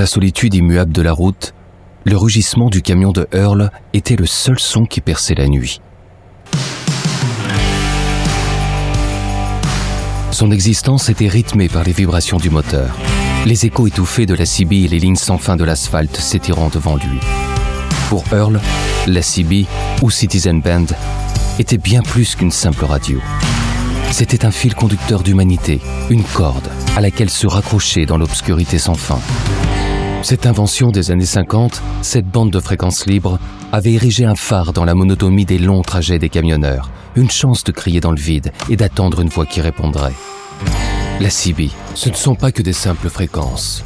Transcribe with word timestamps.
la 0.00 0.06
solitude 0.06 0.54
immuable 0.54 0.92
de 0.92 1.02
la 1.02 1.12
route, 1.12 1.52
le 2.04 2.16
rugissement 2.16 2.70
du 2.70 2.80
camion 2.80 3.12
de 3.12 3.28
Earl 3.32 3.70
était 3.92 4.16
le 4.16 4.24
seul 4.24 4.58
son 4.58 4.86
qui 4.86 5.02
perçait 5.02 5.34
la 5.34 5.46
nuit. 5.46 5.82
Son 10.30 10.52
existence 10.52 11.10
était 11.10 11.28
rythmée 11.28 11.68
par 11.68 11.84
les 11.84 11.92
vibrations 11.92 12.38
du 12.38 12.48
moteur, 12.48 12.96
les 13.44 13.66
échos 13.66 13.88
étouffés 13.88 14.24
de 14.24 14.32
la 14.32 14.46
CB 14.46 14.84
et 14.84 14.88
les 14.88 15.00
lignes 15.00 15.16
sans 15.16 15.36
fin 15.36 15.56
de 15.56 15.64
l'asphalte 15.64 16.16
s'étirant 16.16 16.70
devant 16.70 16.96
lui. 16.96 17.20
Pour 18.08 18.24
Earl, 18.32 18.58
la 19.06 19.20
CB, 19.20 19.66
ou 20.00 20.10
Citizen 20.10 20.62
Band, 20.62 20.86
était 21.58 21.76
bien 21.76 22.00
plus 22.00 22.36
qu'une 22.36 22.52
simple 22.52 22.86
radio. 22.86 23.20
C'était 24.12 24.46
un 24.46 24.50
fil 24.50 24.74
conducteur 24.74 25.22
d'humanité, 25.22 25.78
une 26.08 26.24
corde 26.24 26.70
à 26.96 27.02
laquelle 27.02 27.28
se 27.28 27.46
raccrocher 27.46 28.06
dans 28.06 28.16
l'obscurité 28.16 28.78
sans 28.78 28.94
fin. 28.94 29.20
Cette 30.22 30.44
invention 30.44 30.90
des 30.90 31.10
années 31.10 31.24
50, 31.24 31.80
cette 32.02 32.26
bande 32.26 32.50
de 32.50 32.60
fréquences 32.60 33.06
libres, 33.06 33.38
avait 33.72 33.94
érigé 33.94 34.26
un 34.26 34.34
phare 34.34 34.74
dans 34.74 34.84
la 34.84 34.94
monotomie 34.94 35.46
des 35.46 35.58
longs 35.58 35.82
trajets 35.82 36.18
des 36.18 36.28
camionneurs, 36.28 36.90
une 37.16 37.30
chance 37.30 37.64
de 37.64 37.72
crier 37.72 38.00
dans 38.00 38.10
le 38.10 38.20
vide 38.20 38.52
et 38.68 38.76
d'attendre 38.76 39.20
une 39.20 39.30
voix 39.30 39.46
qui 39.46 39.62
répondrait. 39.62 40.12
La 41.20 41.30
CB, 41.30 41.70
ce 41.94 42.10
ne 42.10 42.14
sont 42.14 42.34
pas 42.34 42.52
que 42.52 42.60
des 42.60 42.74
simples 42.74 43.08
fréquences. 43.08 43.82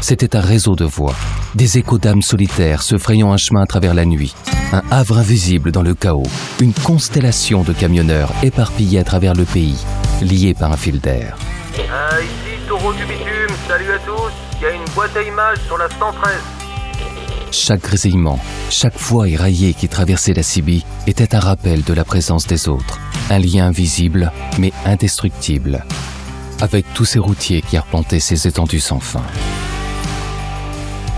C'était 0.00 0.36
un 0.36 0.40
réseau 0.40 0.74
de 0.74 0.84
voix, 0.84 1.14
des 1.54 1.78
échos 1.78 1.98
d'âmes 1.98 2.22
solitaires 2.22 2.82
se 2.82 2.98
frayant 2.98 3.32
un 3.32 3.36
chemin 3.36 3.62
à 3.62 3.66
travers 3.66 3.94
la 3.94 4.04
nuit, 4.04 4.34
un 4.72 4.82
havre 4.90 5.18
invisible 5.18 5.70
dans 5.70 5.82
le 5.82 5.94
chaos, 5.94 6.26
une 6.60 6.72
constellation 6.72 7.62
de 7.62 7.72
camionneurs 7.72 8.32
éparpillés 8.42 8.98
à 8.98 9.04
travers 9.04 9.34
le 9.34 9.44
pays, 9.44 9.78
liés 10.22 10.54
par 10.54 10.72
un 10.72 10.76
fil 10.76 11.00
d'air. 11.00 11.36
Bitume, 13.08 13.37
boîte 14.98 15.16
à 15.16 15.22
images 15.22 15.60
sur 15.64 15.78
la 15.78 15.88
113. 15.88 16.32
Chaque 17.52 17.82
grésillement, 17.82 18.40
chaque 18.68 18.98
voix 18.98 19.28
éraillée 19.28 19.72
qui 19.72 19.88
traversait 19.88 20.34
la 20.34 20.42
Sibie 20.42 20.84
était 21.06 21.36
un 21.36 21.38
rappel 21.38 21.84
de 21.84 21.92
la 21.92 22.04
présence 22.04 22.48
des 22.48 22.68
autres, 22.68 22.98
un 23.30 23.38
lien 23.38 23.68
invisible 23.68 24.32
mais 24.58 24.72
indestructible, 24.84 25.84
avec 26.60 26.84
tous 26.94 27.04
ces 27.04 27.20
routiers 27.20 27.62
qui 27.62 27.76
arpentaient 27.76 28.18
ces 28.18 28.48
étendues 28.48 28.80
sans 28.80 28.98
fin. 28.98 29.22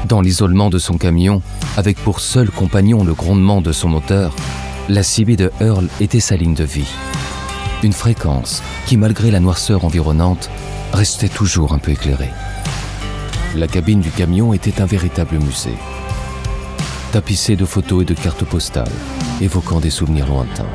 Dans 0.04 0.20
l'isolement 0.20 0.68
de 0.68 0.78
son 0.78 0.98
camion, 0.98 1.40
avec 1.78 1.96
pour 1.96 2.20
seul 2.20 2.50
compagnon 2.50 3.02
le 3.02 3.14
grondement 3.14 3.62
de 3.62 3.72
son 3.72 3.88
moteur, 3.88 4.36
la 4.90 5.02
CB 5.02 5.36
de 5.36 5.50
Earl 5.58 5.88
était 6.02 6.20
sa 6.20 6.36
ligne 6.36 6.52
de 6.52 6.64
vie. 6.64 6.92
Une 7.82 7.94
fréquence 7.94 8.62
qui, 8.84 8.98
malgré 8.98 9.30
la 9.30 9.40
noirceur 9.40 9.86
environnante, 9.86 10.50
restait 10.92 11.30
toujours 11.30 11.72
un 11.72 11.78
peu 11.78 11.92
éclairée. 11.92 12.28
La 13.56 13.66
cabine 13.66 14.00
du 14.00 14.10
camion 14.12 14.52
était 14.52 14.80
un 14.80 14.86
véritable 14.86 15.36
musée, 15.38 15.74
tapissé 17.10 17.56
de 17.56 17.64
photos 17.64 18.02
et 18.02 18.04
de 18.04 18.14
cartes 18.14 18.44
postales, 18.44 18.92
évoquant 19.40 19.80
des 19.80 19.90
souvenirs 19.90 20.28
lointains. 20.28 20.68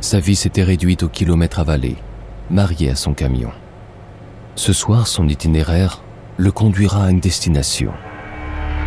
Sa 0.00 0.18
vie 0.18 0.34
s'était 0.34 0.62
réduite 0.62 1.02
au 1.02 1.10
kilomètre 1.10 1.58
avalé, 1.58 1.96
marié 2.48 2.88
à 2.88 2.96
son 2.96 3.12
camion. 3.12 3.50
Ce 4.54 4.72
soir, 4.72 5.06
son 5.06 5.28
itinéraire 5.28 6.02
le 6.38 6.52
conduira 6.52 7.04
à 7.04 7.10
une 7.10 7.20
destination 7.20 7.92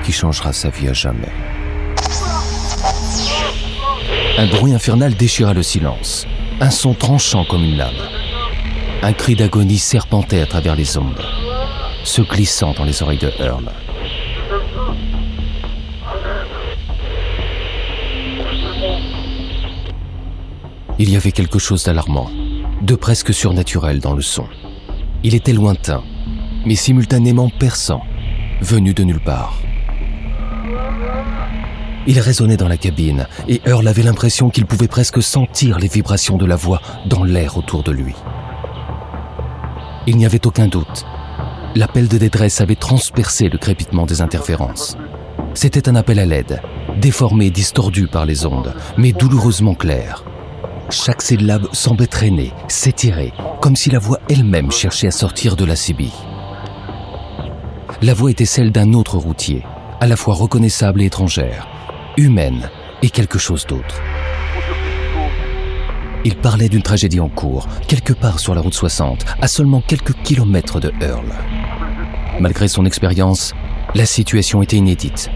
qui 0.04 0.12
changera 0.12 0.54
sa 0.54 0.70
vie 0.70 0.88
à 0.88 0.94
jamais. 0.94 1.32
Un 4.40 4.48
bruit 4.48 4.74
infernal 4.74 5.14
déchira 5.14 5.54
le 5.54 5.62
silence, 5.62 6.26
un 6.60 6.72
son 6.72 6.96
tranchant 6.96 7.46
comme 7.46 7.64
une 7.64 7.78
lame. 7.78 7.94
Un 9.04 9.14
cri 9.14 9.36
d'agonie 9.36 9.78
serpentait 9.78 10.42
à 10.42 10.48
travers 10.48 10.76
les 10.76 10.98
ondes, 10.98 11.22
se 12.04 12.22
glissant 12.22 12.74
dans 12.74 12.84
les 12.84 13.02
oreilles 13.02 13.18
de 13.18 13.32
Earl. 13.40 13.72
Il 21.00 21.10
y 21.10 21.16
avait 21.16 21.32
quelque 21.32 21.60
chose 21.60 21.84
d'alarmant, 21.84 22.30
de 22.82 22.96
presque 22.96 23.34
surnaturel 23.34 24.00
dans 24.00 24.14
le 24.14 24.22
son. 24.22 24.46
Il 25.24 25.34
était 25.36 25.54
lointain, 25.54 26.04
mais 26.66 26.76
simultanément 26.76 27.50
perçant, 27.50 28.02
venu 28.62 28.94
de 28.94 29.04
nulle 29.04 29.24
part. 29.24 29.58
Il 32.06 32.20
résonnait 32.20 32.58
dans 32.58 32.68
la 32.68 32.78
cabine, 32.78 33.28
et 33.48 33.62
Earl 33.66 33.88
avait 33.88 34.04
l'impression 34.04 34.50
qu'il 34.50 34.66
pouvait 34.66 34.90
presque 34.90 35.24
sentir 35.24 35.80
les 35.80 35.88
vibrations 35.88 36.38
de 36.38 36.46
la 36.46 36.58
voix 36.58 36.82
dans 37.06 37.24
l'air 37.24 37.58
autour 37.58 37.82
de 37.82 37.92
lui. 37.92 38.14
Il 40.06 40.18
n'y 40.18 40.26
avait 40.26 40.46
aucun 40.46 40.68
doute. 40.68 41.06
L'appel 41.76 42.08
de 42.08 42.20
détresse 42.20 42.62
avait 42.62 42.76
transpercé 42.76 43.50
le 43.50 43.58
crépitement 43.58 44.06
des 44.06 44.22
interférences. 44.22 44.96
C'était 45.56 45.90
un 45.90 45.96
appel 45.96 46.20
à 46.20 46.26
l'aide, 46.26 46.62
déformé 47.02 47.50
distordu 47.50 48.06
par 48.06 48.28
les 48.28 48.46
ondes, 48.46 48.76
mais 48.96 49.12
douloureusement 49.12 49.74
clair. 49.74 50.24
Chaque 50.92 51.24
syllabe 51.24 51.68
semblait 51.72 52.06
traîner, 52.06 52.52
s'étirer, 52.68 53.34
comme 53.60 53.76
si 53.76 53.90
la 53.90 53.98
voix 53.98 54.20
elle-même 54.30 54.72
cherchait 54.72 55.08
à 55.08 55.12
sortir 55.12 55.56
de 55.56 55.66
la 55.66 55.76
CB. 55.76 56.10
La 58.04 58.14
voix 58.14 58.30
était 58.30 58.46
celle 58.46 58.72
d'un 58.72 58.94
autre 58.94 59.18
routier, 59.18 59.64
à 60.00 60.06
la 60.06 60.16
fois 60.16 60.36
reconnaissable 60.36 61.02
et 61.02 61.06
étrangère, 61.06 61.68
humaine 62.18 62.70
et 63.02 63.10
quelque 63.10 63.40
chose 63.40 63.66
d'autre. 63.66 64.00
Il 66.24 66.36
parlait 66.36 66.70
d'une 66.70 66.84
tragédie 66.84 67.20
en 67.20 67.30
cours, 67.30 67.68
quelque 67.88 68.14
part 68.14 68.40
sur 68.40 68.54
la 68.54 68.62
route 68.62 68.76
60, 68.76 69.26
à 69.42 69.48
seulement 69.48 69.82
quelques 69.82 70.14
kilomètres 70.24 70.80
de 70.80 70.92
Earl. 71.02 71.34
Malgré 72.40 72.68
son 72.68 72.86
expérience, 72.86 73.54
la 73.96 74.06
situation 74.06 74.62
était 74.62 74.78
inédite. 74.78 75.30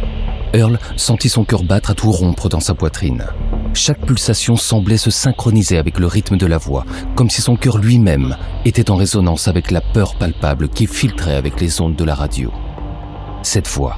Earl 0.54 0.80
sentit 0.96 1.30
son 1.30 1.44
cœur 1.44 1.64
battre 1.64 1.92
à 1.92 1.94
tout 1.94 2.12
rompre 2.12 2.50
dans 2.50 2.60
sa 2.60 2.74
poitrine. 2.74 3.26
Chaque 3.74 4.06
pulsation 4.06 4.56
semblait 4.56 4.98
se 4.98 5.12
synchroniser 5.12 5.78
avec 5.78 6.00
le 6.00 6.08
rythme 6.08 6.38
de 6.38 6.46
la 6.46 6.58
voix, 6.58 6.86
comme 7.16 7.30
si 7.30 7.42
son 7.42 7.56
cœur 7.56 7.78
lui-même 7.78 8.36
était 8.66 8.90
en 8.90 8.96
résonance 8.96 9.48
avec 9.48 9.72
la 9.72 9.82
peur 9.82 10.16
palpable 10.16 10.70
qui 10.70 10.88
filtrait 10.88 11.36
avec 11.36 11.62
les 11.62 11.80
ondes 11.82 11.96
de 11.96 12.04
la 12.04 12.16
radio. 12.16 12.52
Cette 13.44 13.68
voix, 13.68 13.98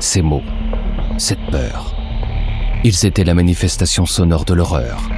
ces 0.00 0.22
mots, 0.22 0.42
cette 1.18 1.44
peur, 1.50 1.94
ils 2.84 3.06
étaient 3.06 3.24
la 3.24 3.34
manifestation 3.34 4.06
sonore 4.06 4.44
de 4.44 4.54
l'horreur. 4.54 5.08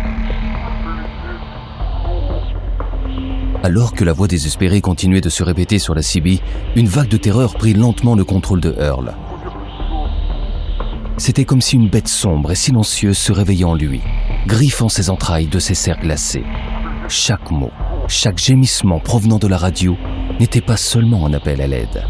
Alors 3.65 3.95
que 3.95 4.05
la 4.05 4.13
voix 4.13 4.29
désespérée 4.29 4.83
continuait 4.83 5.23
de 5.23 5.31
se 5.31 5.43
répéter 5.43 5.79
sur 5.79 5.95
la 5.95 6.03
CB, 6.03 6.39
une 6.77 6.87
vague 6.87 7.09
de 7.09 7.17
terreur 7.17 7.55
prit 7.55 7.73
lentement 7.73 8.15
le 8.15 8.23
contrôle 8.23 8.61
de 8.61 8.75
Earl. 8.79 9.15
C'était 11.17 11.47
comme 11.47 11.63
si 11.63 11.77
une 11.77 11.89
bête 11.89 12.09
sombre 12.09 12.51
et 12.51 12.57
silencieuse 12.57 13.17
se 13.17 13.33
réveillait 13.33 13.65
en 13.65 13.75
lui, 13.75 14.03
griffant 14.47 14.91
ses 14.91 15.09
entrailles 15.09 15.47
de 15.47 15.59
ses 15.59 15.73
serres 15.73 16.01
glacées. 16.01 16.45
Chaque 17.09 17.51
mot, 17.51 17.71
chaque 18.07 18.37
gémissement 18.37 19.01
provenant 19.01 19.39
de 19.39 19.47
la 19.47 19.57
radio 19.57 19.97
n'était 20.39 20.61
pas 20.61 20.77
seulement 20.77 21.25
un 21.25 21.33
appel 21.33 21.63
à 21.63 21.67
l'aide, 21.67 22.05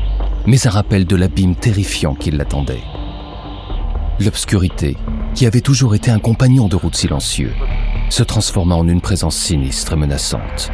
mais 0.46 0.66
un 0.66 0.70
rappel 0.70 1.04
de 1.04 1.14
l'abîme 1.14 1.54
terrifiant 1.54 2.16
qui 2.16 2.32
l'attendait. 2.32 2.82
L'obscurité, 4.18 4.96
qui 5.36 5.46
avait 5.46 5.60
toujours 5.60 5.94
été 5.94 6.10
un 6.10 6.18
compagnon 6.18 6.66
de 6.66 6.74
route 6.74 6.96
silencieux, 6.96 7.52
se 8.10 8.24
transforma 8.24 8.74
en 8.74 8.88
une 8.88 9.00
présence 9.00 9.36
sinistre 9.36 9.92
et 9.92 9.96
menaçante. 9.96 10.72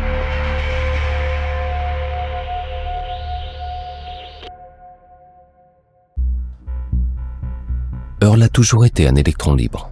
Earl 8.22 8.42
a 8.42 8.48
toujours 8.50 8.84
été 8.84 9.08
un 9.08 9.14
électron 9.14 9.54
libre, 9.54 9.90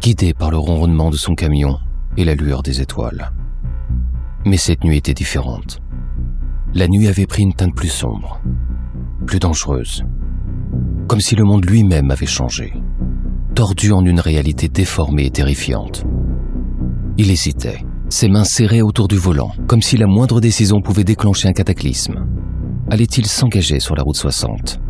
guidé 0.00 0.32
par 0.32 0.52
le 0.52 0.58
ronronnement 0.58 1.10
de 1.10 1.16
son 1.16 1.34
camion 1.34 1.78
et 2.16 2.24
la 2.24 2.36
lueur 2.36 2.62
des 2.62 2.80
étoiles. 2.80 3.32
Mais 4.46 4.56
cette 4.56 4.84
nuit 4.84 4.98
était 4.98 5.12
différente. 5.12 5.80
La 6.72 6.86
nuit 6.86 7.08
avait 7.08 7.26
pris 7.26 7.42
une 7.42 7.54
teinte 7.54 7.74
plus 7.74 7.88
sombre, 7.88 8.40
plus 9.26 9.40
dangereuse, 9.40 10.04
comme 11.08 11.20
si 11.20 11.34
le 11.34 11.42
monde 11.42 11.68
lui-même 11.68 12.12
avait 12.12 12.26
changé, 12.26 12.74
tordu 13.56 13.90
en 13.90 14.04
une 14.04 14.20
réalité 14.20 14.68
déformée 14.68 15.26
et 15.26 15.30
terrifiante. 15.30 16.04
Il 17.16 17.28
hésitait, 17.28 17.84
ses 18.08 18.28
mains 18.28 18.44
serrées 18.44 18.82
autour 18.82 19.08
du 19.08 19.16
volant, 19.16 19.50
comme 19.66 19.82
si 19.82 19.96
la 19.96 20.06
moindre 20.06 20.40
décision 20.40 20.80
pouvait 20.80 21.02
déclencher 21.02 21.48
un 21.48 21.52
cataclysme. 21.52 22.24
Allait-il 22.88 23.26
s'engager 23.26 23.80
sur 23.80 23.96
la 23.96 24.04
route 24.04 24.16
60 24.16 24.80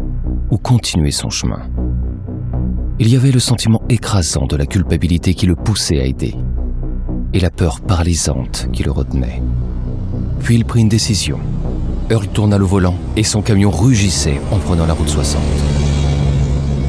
ou 0.51 0.59
continuer 0.59 1.13
son 1.13 1.31
chemin? 1.31 1.63
Il 3.01 3.09
y 3.09 3.17
avait 3.17 3.31
le 3.31 3.39
sentiment 3.39 3.83
écrasant 3.89 4.47
de 4.47 4.57
la 4.57 4.67
culpabilité 4.67 5.35
qui 5.35 5.47
le 5.47 5.55
poussait 5.55 6.01
à 6.01 6.05
aider, 6.05 6.35
et 7.33 7.39
la 7.39 7.51
peur 7.51 7.81
paralysante 7.81 8.69
qui 8.73 8.83
le 8.83 8.91
retenait. 8.91 9.41
Puis 10.41 10.57
il 10.57 10.65
prit 10.65 10.81
une 10.81 10.89
décision. 10.89 11.39
Earl 12.11 12.27
tourna 12.29 12.59
le 12.59 12.65
volant 12.65 12.97
et 13.17 13.23
son 13.23 13.43
camion 13.43 13.71
rugissait 13.71 14.41
en 14.51 14.59
prenant 14.59 14.87
la 14.87 14.95
route 14.95 15.09
60. 15.09 15.41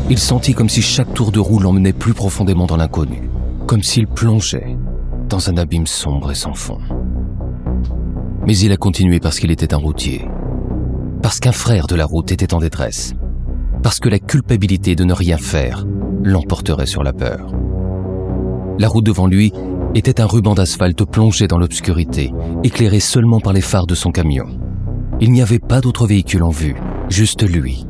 Il 0.09 0.17
sentit 0.17 0.53
comme 0.53 0.69
si 0.69 0.81
chaque 0.81 1.13
tour 1.13 1.31
de 1.31 1.39
roue 1.39 1.59
l'emmenait 1.59 1.93
plus 1.93 2.13
profondément 2.13 2.65
dans 2.65 2.77
l'inconnu, 2.77 3.29
comme 3.67 3.83
s'il 3.83 4.07
plongeait 4.07 4.77
dans 5.27 5.49
un 5.49 5.57
abîme 5.57 5.85
sombre 5.85 6.31
et 6.31 6.35
sans 6.35 6.55
fond. 6.55 6.79
Mais 8.47 8.57
il 8.57 8.71
a 8.71 8.77
continué 8.77 9.19
parce 9.19 9.39
qu'il 9.39 9.51
était 9.51 9.75
un 9.75 9.77
routier, 9.77 10.25
parce 11.21 11.39
qu'un 11.39 11.51
frère 11.51 11.85
de 11.85 11.95
la 11.95 12.05
route 12.05 12.31
était 12.31 12.55
en 12.55 12.59
détresse, 12.59 13.13
parce 13.81 13.99
que 13.99 14.09
la 14.09 14.19
culpabilité 14.19 14.95
de 14.95 15.03
ne 15.03 15.13
rien 15.13 15.37
faire 15.37 15.85
l'emporterait 16.23 16.85
sur 16.85 17.03
la 17.03 17.13
peur. 17.13 17.53
La 18.77 18.87
route 18.87 19.05
devant 19.05 19.27
lui 19.27 19.51
était 19.95 20.21
un 20.21 20.25
ruban 20.25 20.53
d'asphalte 20.53 21.03
plongé 21.05 21.47
dans 21.47 21.57
l'obscurité, 21.57 22.31
éclairé 22.63 22.99
seulement 22.99 23.39
par 23.39 23.53
les 23.53 23.61
phares 23.61 23.87
de 23.87 23.95
son 23.95 24.11
camion. 24.11 24.47
Il 25.19 25.31
n'y 25.31 25.41
avait 25.41 25.59
pas 25.59 25.81
d'autre 25.81 26.07
véhicule 26.07 26.43
en 26.43 26.49
vue, 26.49 26.75
juste 27.09 27.43
lui. 27.43 27.85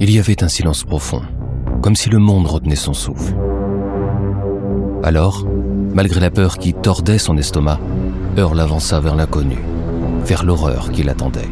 Il 0.00 0.10
y 0.10 0.18
avait 0.18 0.42
un 0.42 0.48
silence 0.48 0.84
profond, 0.84 1.22
comme 1.82 1.94
si 1.94 2.08
le 2.08 2.18
monde 2.18 2.46
retenait 2.46 2.74
son 2.74 2.94
souffle. 2.94 3.34
Alors, 5.02 5.46
malgré 5.94 6.20
la 6.20 6.30
peur 6.30 6.58
qui 6.58 6.74
tordait 6.74 7.18
son 7.18 7.36
estomac, 7.36 7.78
Earl 8.36 8.58
avança 8.58 8.98
vers 9.00 9.14
l'inconnu, 9.14 9.58
vers 10.24 10.44
l'horreur 10.44 10.90
qui 10.90 11.02
l'attendait. 11.02 11.48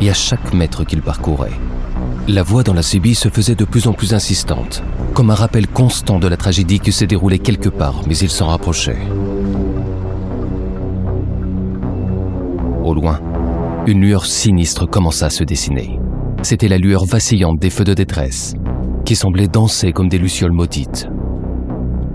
Et 0.00 0.10
à 0.10 0.14
chaque 0.14 0.52
mètre 0.52 0.84
qu'il 0.84 1.02
parcourait, 1.02 1.58
la 2.28 2.42
voix 2.42 2.62
dans 2.62 2.74
la 2.74 2.82
CB 2.82 3.14
se 3.14 3.28
faisait 3.28 3.54
de 3.54 3.64
plus 3.64 3.86
en 3.86 3.92
plus 3.92 4.12
insistante, 4.12 4.82
comme 5.14 5.30
un 5.30 5.34
rappel 5.34 5.66
constant 5.66 6.18
de 6.18 6.28
la 6.28 6.36
tragédie 6.36 6.80
qui 6.80 6.92
s'est 6.92 7.06
déroulée 7.06 7.38
quelque 7.38 7.68
part, 7.68 8.02
mais 8.06 8.16
il 8.18 8.28
s'en 8.28 8.48
rapprochait. 8.48 8.98
Au 12.84 12.94
loin, 12.94 13.20
une 13.86 14.00
lueur 14.00 14.26
sinistre 14.26 14.86
commença 14.86 15.26
à 15.26 15.30
se 15.30 15.44
dessiner. 15.44 15.98
C'était 16.42 16.68
la 16.68 16.78
lueur 16.78 17.04
vacillante 17.04 17.58
des 17.58 17.70
feux 17.70 17.84
de 17.84 17.94
détresse, 17.94 18.54
qui 19.04 19.16
semblaient 19.16 19.48
danser 19.48 19.92
comme 19.92 20.08
des 20.08 20.18
lucioles 20.18 20.52
maudites. 20.52 21.08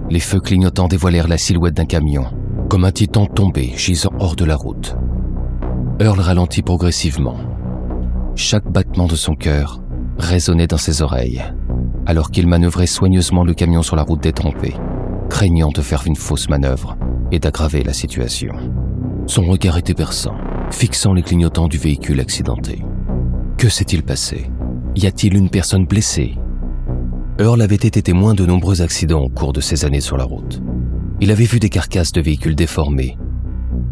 Les 0.10 0.20
feux 0.20 0.42
clignotants 0.42 0.88
dévoilèrent 0.88 1.30
la 1.30 1.38
silhouette 1.38 1.76
d'un 1.76 1.86
camion, 1.86 2.26
comme 2.70 2.86
un 2.86 2.92
titan 2.92 3.26
tombé 3.26 3.74
gisant 3.76 4.12
hors 4.20 4.36
de 4.36 4.46
la 4.46 4.56
route. 4.56 4.96
Earl 6.00 6.20
ralentit 6.20 6.62
progressivement. 6.62 7.38
Chaque 8.44 8.70
battement 8.70 9.06
de 9.06 9.16
son 9.16 9.36
cœur 9.36 9.84
résonnait 10.18 10.66
dans 10.66 10.80
ses 10.80 11.04
oreilles, 11.04 11.44
alors 12.08 12.32
qu'il 12.32 12.48
manœuvrait 12.48 12.88
soigneusement 12.88 13.44
le 13.44 13.54
camion 13.54 13.84
sur 13.84 13.96
la 13.96 14.02
route 14.02 14.24
détrempée, 14.24 14.74
craignant 15.30 15.70
de 15.70 15.82
faire 15.82 16.08
une 16.08 16.16
fausse 16.16 16.50
manœuvre 16.50 16.98
et 17.32 17.38
d'aggraver 17.38 17.84
la 17.84 17.94
situation. 17.94 18.56
Son 19.28 19.44
regard 19.44 19.78
était 19.78 19.94
perçant, 19.94 20.34
fixant 20.72 21.14
les 21.14 21.22
clignotants 21.22 21.68
du 21.68 21.78
véhicule 21.78 22.20
accidenté. 22.20 22.84
Que 23.60 23.70
s'est-il 23.70 24.02
passé? 24.02 24.50
Y 24.96 25.06
a-t-il 25.06 25.38
une 25.38 25.52
personne 25.52 25.86
blessée? 25.86 26.34
Earl 27.38 27.62
avait 27.62 27.76
été 27.76 28.02
témoin 28.02 28.34
de 28.34 28.48
nombreux 28.48 28.82
accidents 28.82 29.22
au 29.22 29.30
cours 29.30 29.54
de 29.54 29.62
ces 29.62 29.86
années 29.86 30.02
sur 30.02 30.18
la 30.18 30.26
route. 30.26 30.64
Il 31.20 31.30
avait 31.30 31.46
vu 31.46 31.60
des 31.60 31.70
carcasses 31.70 32.12
de 32.12 32.22
véhicules 32.22 32.56
déformés, 32.56 33.20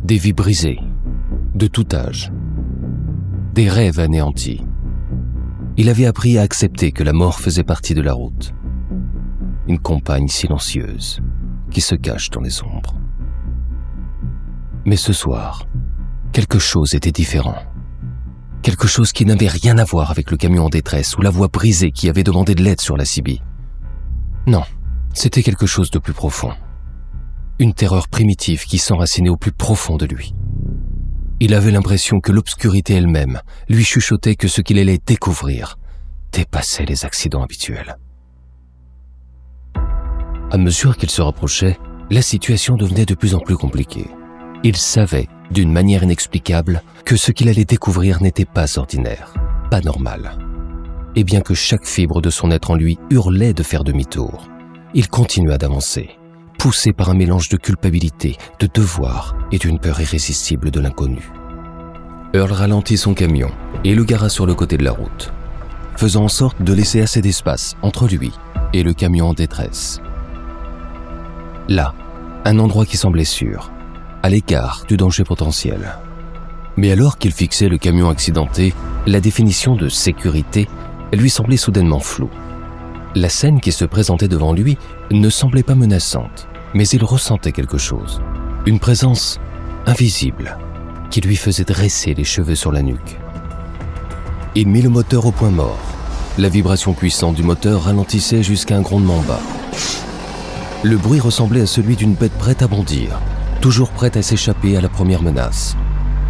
des 0.04 0.18
vies 0.18 0.34
brisées, 0.34 0.80
de 1.54 1.68
tout 1.68 1.86
âge, 1.94 2.32
des 3.54 3.70
rêves 3.70 4.00
anéantis. 4.00 4.62
Il 5.78 5.90
avait 5.90 6.06
appris 6.06 6.38
à 6.38 6.42
accepter 6.42 6.92
que 6.92 7.04
la 7.04 7.14
mort 7.14 7.40
faisait 7.40 7.64
partie 7.64 7.94
de 7.94 8.02
la 8.02 8.14
route. 8.14 8.54
Une 9.68 9.80
compagne 9.80 10.28
silencieuse 10.28 11.22
qui 11.72 11.82
se 11.82 11.96
cache 11.96 12.30
dans 12.30 12.42
les 12.42 12.62
ombres. 12.64 12.96
Mais 14.86 14.96
ce 14.96 15.14
soir, 15.14 15.68
quelque 16.32 16.60
chose 16.60 16.96
était 16.96 17.12
différent. 17.12 17.56
Quelque 18.62 18.88
chose 18.88 19.12
qui 19.12 19.26
n'avait 19.26 19.48
rien 19.48 19.78
à 19.78 19.84
voir 19.84 20.12
avec 20.12 20.32
le 20.32 20.38
camion 20.38 20.66
en 20.66 20.70
détresse 20.70 21.18
ou 21.18 21.22
la 21.22 21.30
voix 21.30 21.48
brisée 21.48 21.92
qui 21.92 22.10
avait 22.10 22.24
demandé 22.24 22.56
de 22.56 22.64
l'aide 22.64 22.82
sur 22.82 22.98
la 22.98 23.06
CB. 23.06 23.40
Non, 24.48 24.64
c'était 25.14 25.44
quelque 25.44 25.66
chose 25.66 25.92
de 25.92 26.00
plus 26.00 26.14
profond. 26.14 26.52
Une 27.58 27.74
terreur 27.74 28.08
primitive 28.08 28.66
qui 28.66 28.78
s'enracinait 28.78 29.30
au 29.30 29.38
plus 29.38 29.52
profond 29.52 29.98
de 29.98 30.06
lui. 30.06 30.34
Il 31.42 31.54
avait 31.54 31.72
l'impression 31.72 32.20
que 32.20 32.34
l'obscurité 32.34 32.96
elle-même 32.96 33.42
lui 33.70 33.86
chuchotait 33.86 34.36
que 34.36 34.50
ce 34.50 34.62
qu'il 34.62 34.78
allait 34.78 35.00
découvrir 35.06 35.78
dépassait 36.34 36.86
les 36.86 37.06
accidents 37.06 37.44
habituels. 37.44 37.98
À 40.52 40.58
mesure 40.58 40.98
qu'il 40.98 41.10
se 41.10 41.22
rapprochait, 41.22 41.78
la 42.10 42.22
situation 42.22 42.76
devenait 42.76 43.06
de 43.06 43.16
plus 43.16 43.36
en 43.36 43.40
plus 43.40 43.56
compliquée. 43.56 44.08
Il 44.64 44.76
savait, 44.76 45.30
d'une 45.52 45.72
manière 45.72 46.04
inexplicable, 46.04 46.82
que 47.06 47.16
ce 47.16 47.32
qu'il 47.32 47.48
allait 47.48 47.66
découvrir 47.66 48.22
n'était 48.22 48.46
pas 48.46 48.78
ordinaire, 48.78 49.34
pas 49.72 49.80
normal. 49.80 50.38
Et 51.16 51.24
bien 51.24 51.42
que 51.42 51.54
chaque 51.54 51.86
fibre 51.86 52.22
de 52.22 52.30
son 52.30 52.52
être 52.52 52.72
en 52.72 52.76
lui 52.76 53.00
hurlait 53.10 53.54
de 53.54 53.64
faire 53.64 53.86
demi-tour, 53.86 54.50
il 54.94 55.08
continua 55.08 55.58
d'avancer, 55.58 56.10
poussé 56.60 56.92
par 56.92 57.10
un 57.10 57.14
mélange 57.14 57.48
de 57.48 57.56
culpabilité, 57.56 58.36
de 58.60 58.68
devoir 58.72 59.34
et 59.54 59.58
d'une 59.58 59.80
peur 59.80 60.02
irrésistible 60.02 60.72
de 60.72 60.82
l'inconnu. 60.82 61.32
Earl 62.34 62.52
ralentit 62.52 62.98
son 62.98 63.14
camion 63.14 63.50
et 63.86 63.96
le 63.96 64.04
gara 64.04 64.28
sur 64.28 64.46
le 64.46 64.54
côté 64.54 64.78
de 64.78 64.84
la 64.84 64.92
route, 64.92 65.32
faisant 65.96 66.26
en 66.26 66.28
sorte 66.28 66.62
de 66.62 66.74
laisser 66.74 67.02
assez 67.02 67.22
d'espace 67.22 67.78
entre 67.82 68.08
lui 68.08 68.34
et 68.74 68.84
le 68.84 68.94
camion 68.94 69.30
en 69.30 69.34
détresse. 69.34 70.02
Là, 71.70 71.94
un 72.44 72.60
endroit 72.60 72.86
qui 72.86 72.98
semblait 72.98 73.24
sûr, 73.24 73.72
à 74.22 74.30
l'écart 74.30 74.84
du 74.86 74.98
danger 74.98 75.24
potentiel. 75.24 75.98
Mais 76.76 76.92
alors 76.92 77.18
qu'il 77.18 77.32
fixait 77.32 77.70
le 77.70 77.78
camion 77.78 78.10
accidenté, 78.10 78.74
la 79.08 79.22
définition 79.22 79.76
de 79.76 79.88
sécurité 79.88 80.68
lui 81.14 81.30
semblait 81.30 81.58
soudainement 81.58 82.02
floue. 82.02 82.30
La 83.16 83.30
scène 83.30 83.62
qui 83.62 83.72
se 83.72 83.86
présentait 83.86 84.28
devant 84.28 84.54
lui 84.54 84.78
ne 85.10 85.30
semblait 85.30 85.64
pas 85.64 85.76
menaçante, 85.76 86.49
mais 86.74 86.88
il 86.88 87.04
ressentait 87.04 87.52
quelque 87.52 87.78
chose, 87.78 88.22
une 88.66 88.80
présence 88.80 89.40
invisible 89.86 90.58
qui 91.10 91.22
lui 91.22 91.36
faisait 91.36 91.64
dresser 91.64 92.14
les 92.14 92.24
cheveux 92.24 92.56
sur 92.56 92.72
la 92.72 92.82
nuque. 92.82 93.18
Il 94.56 94.68
mit 94.68 94.82
le 94.82 94.90
moteur 94.90 95.26
au 95.26 95.32
point 95.32 95.52
mort. 95.52 95.80
La 96.38 96.50
vibration 96.50 96.94
puissante 96.94 97.36
du 97.36 97.44
moteur 97.44 97.84
ralentissait 97.84 98.44
jusqu'à 98.44 98.78
un 98.78 98.82
grondement 98.82 99.22
bas. 99.22 99.42
Le 100.84 100.98
bruit 100.98 101.20
ressemblait 101.20 101.62
à 101.62 101.66
celui 101.66 101.96
d'une 101.96 102.14
bête 102.14 102.38
prête 102.38 102.62
à 102.62 102.68
bondir, 102.68 103.20
toujours 103.62 103.90
prête 103.90 104.16
à 104.18 104.22
s'échapper 104.22 104.78
à 104.78 104.82
la 104.82 104.90
première 104.90 105.22
menace. 105.22 105.76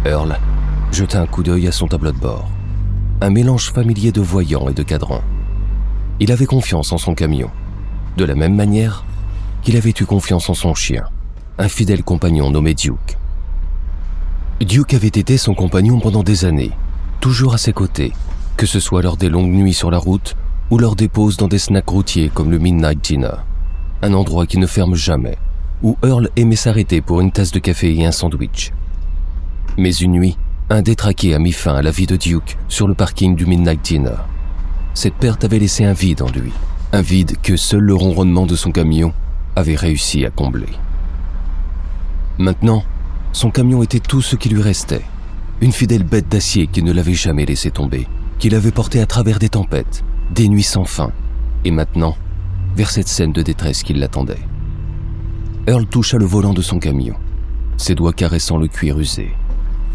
Earl 0.04 0.36
jeta 0.90 1.20
un 1.20 1.26
coup 1.26 1.42
d'œil 1.42 1.68
à 1.68 1.72
son 1.72 1.86
tableau 1.86 2.12
de 2.12 2.18
bord. 2.18 2.48
Un 3.20 3.30
mélange 3.30 3.70
familier 3.72 4.12
de 4.12 4.20
voyants 4.20 4.68
et 4.68 4.74
de 4.74 4.82
cadrans. 4.82 5.22
Il 6.18 6.32
avait 6.32 6.46
confiance 6.46 6.92
en 6.92 6.98
son 6.98 7.14
camion, 7.14 7.50
de 8.16 8.24
la 8.24 8.34
même 8.34 8.56
manière 8.56 9.04
qu'il 9.62 9.76
avait 9.76 9.94
eu 9.98 10.04
confiance 10.04 10.48
en 10.48 10.54
son 10.54 10.74
chien, 10.74 11.04
un 11.58 11.68
fidèle 11.68 12.02
compagnon 12.02 12.50
nommé 12.50 12.74
Duke. 12.74 13.18
Duke 14.60 14.94
avait 14.94 15.08
été 15.08 15.36
son 15.38 15.54
compagnon 15.54 16.00
pendant 16.00 16.22
des 16.22 16.44
années, 16.44 16.72
toujours 17.20 17.54
à 17.54 17.58
ses 17.58 17.72
côtés, 17.72 18.12
que 18.56 18.66
ce 18.66 18.80
soit 18.80 19.02
lors 19.02 19.16
des 19.16 19.28
longues 19.28 19.52
nuits 19.52 19.74
sur 19.74 19.90
la 19.90 19.98
route 19.98 20.36
ou 20.70 20.78
lors 20.78 20.96
des 20.96 21.08
pauses 21.08 21.36
dans 21.36 21.48
des 21.48 21.58
snacks 21.58 21.88
routiers 21.88 22.30
comme 22.32 22.50
le 22.50 22.58
Midnight 22.58 23.02
Dinner, 23.02 23.36
un 24.02 24.12
endroit 24.12 24.46
qui 24.46 24.58
ne 24.58 24.66
ferme 24.66 24.94
jamais 24.94 25.38
où 25.82 25.96
Earl 26.02 26.28
aimait 26.36 26.56
s'arrêter 26.56 27.00
pour 27.00 27.20
une 27.20 27.32
tasse 27.32 27.52
de 27.52 27.58
café 27.58 27.94
et 27.94 28.04
un 28.04 28.12
sandwich. 28.12 28.72
Mais 29.78 29.92
une 29.92 30.12
nuit, 30.12 30.36
un 30.68 30.82
détraqué 30.82 31.34
a 31.34 31.38
mis 31.38 31.52
fin 31.52 31.74
à 31.74 31.82
la 31.82 31.90
vie 31.90 32.06
de 32.06 32.16
Duke 32.16 32.58
sur 32.68 32.86
le 32.86 32.94
parking 32.94 33.34
du 33.34 33.46
Midnight 33.46 33.82
Dinner. 33.82 34.16
Cette 34.94 35.14
perte 35.14 35.44
avait 35.44 35.58
laissé 35.58 35.84
un 35.84 35.92
vide 35.92 36.22
en 36.22 36.28
lui, 36.28 36.52
un 36.92 37.02
vide 37.02 37.36
que 37.42 37.56
seul 37.56 37.80
le 37.80 37.94
ronronnement 37.94 38.46
de 38.46 38.56
son 38.56 38.72
camion 38.72 39.12
avait 39.56 39.76
réussi 39.76 40.24
à 40.24 40.30
combler. 40.30 40.68
Maintenant, 42.38 42.84
son 43.32 43.50
camion 43.50 43.82
était 43.82 44.00
tout 44.00 44.22
ce 44.22 44.36
qui 44.36 44.48
lui 44.48 44.62
restait, 44.62 45.04
une 45.60 45.72
fidèle 45.72 46.04
bête 46.04 46.28
d'acier 46.28 46.66
qui 46.66 46.82
ne 46.82 46.92
l'avait 46.92 47.14
jamais 47.14 47.44
laissé 47.44 47.70
tomber, 47.70 48.06
qui 48.38 48.48
l'avait 48.48 48.70
porté 48.70 49.00
à 49.00 49.06
travers 49.06 49.38
des 49.38 49.50
tempêtes, 49.50 50.02
des 50.30 50.48
nuits 50.48 50.62
sans 50.62 50.84
fin, 50.84 51.12
et 51.64 51.70
maintenant, 51.70 52.16
vers 52.76 52.90
cette 52.90 53.08
scène 53.08 53.32
de 53.32 53.42
détresse 53.42 53.82
qui 53.82 53.94
l'attendait. 53.94 54.46
Earl 55.66 55.86
toucha 55.86 56.16
le 56.16 56.24
volant 56.24 56.54
de 56.54 56.62
son 56.62 56.78
camion, 56.78 57.16
ses 57.76 57.94
doigts 57.94 58.12
caressant 58.12 58.56
le 58.56 58.68
cuir 58.68 58.98
usé. 58.98 59.30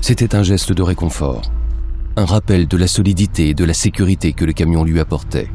C'était 0.02 0.36
un 0.36 0.44
geste 0.44 0.72
de 0.72 0.84
réconfort, 0.84 1.42
un 2.16 2.26
rappel 2.26 2.68
de 2.68 2.78
la 2.78 2.88
solidité 2.88 3.50
et 3.50 3.54
de 3.54 3.66
la 3.66 3.74
sécurité 3.74 4.34
que 4.34 4.46
le 4.46 4.54
camion 4.54 4.84
lui 4.84 5.00
apportait. 5.00 5.50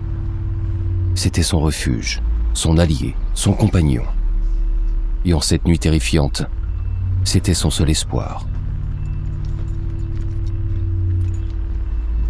C'était 1.14 1.42
son 1.42 1.60
refuge, 1.60 2.20
son 2.54 2.78
allié, 2.78 3.14
son 3.34 3.52
compagnon. 3.52 4.02
Et 5.24 5.34
en 5.34 5.40
cette 5.40 5.66
nuit 5.66 5.78
terrifiante, 5.78 6.44
c'était 7.24 7.54
son 7.54 7.70
seul 7.70 7.90
espoir. 7.90 8.46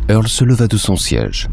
Earl 0.09 0.27
se 0.27 0.45
leva 0.45 0.67
de 0.67 0.77
son 0.77 0.97
siège. 0.97 1.49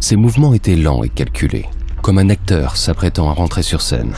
Ses 0.00 0.16
mouvements 0.16 0.54
étaient 0.54 0.76
lents 0.76 1.04
et 1.04 1.08
calculés, 1.08 1.66
comme 2.02 2.18
un 2.18 2.28
acteur 2.28 2.76
s'apprêtant 2.76 3.30
à 3.30 3.34
rentrer 3.34 3.62
sur 3.62 3.82
scène. 3.82 4.14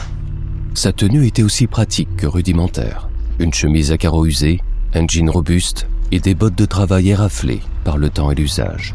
Sa 0.73 0.93
tenue 0.93 1.27
était 1.27 1.43
aussi 1.43 1.67
pratique 1.67 2.15
que 2.15 2.27
rudimentaire. 2.27 3.09
Une 3.39 3.53
chemise 3.53 3.91
à 3.91 3.97
carreaux 3.97 4.25
usés, 4.25 4.61
un 4.93 5.05
jean 5.07 5.29
robuste 5.29 5.87
et 6.11 6.19
des 6.19 6.33
bottes 6.33 6.57
de 6.57 6.65
travail 6.65 7.09
éraflées 7.09 7.61
par 7.83 7.97
le 7.97 8.09
temps 8.09 8.31
et 8.31 8.35
l'usage. 8.35 8.93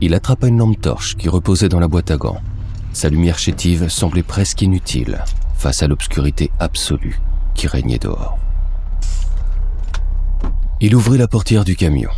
Il 0.00 0.14
attrapa 0.14 0.48
une 0.48 0.58
lampe 0.58 0.80
torche 0.80 1.16
qui 1.16 1.28
reposait 1.28 1.68
dans 1.68 1.80
la 1.80 1.88
boîte 1.88 2.10
à 2.10 2.16
gants. 2.16 2.40
Sa 2.94 3.08
lumière 3.08 3.38
chétive 3.38 3.88
semblait 3.88 4.22
presque 4.22 4.62
inutile 4.62 5.24
face 5.56 5.82
à 5.82 5.88
l'obscurité 5.88 6.52
absolue 6.60 7.20
qui 7.56 7.66
régnait 7.66 7.98
dehors. 7.98 8.38
Il 10.80 10.94
ouvrit 10.94 11.18
la 11.18 11.26
portière 11.26 11.64
du 11.64 11.74
camion. 11.74 12.10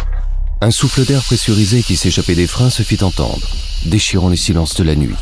Un 0.61 0.71
souffle 0.71 1.07
d'air 1.07 1.23
pressurisé 1.23 1.83
qui 1.83 1.97
s'échappait 1.97 2.35
des 2.35 2.47
freins 2.47 2.69
se 2.69 2.83
fit 2.83 3.03
entendre, 3.03 3.47
déchirant 3.87 4.29
le 4.29 4.37
silence 4.37 4.75
de 4.75 4.85
la 4.85 4.97
nuit. 4.97 5.17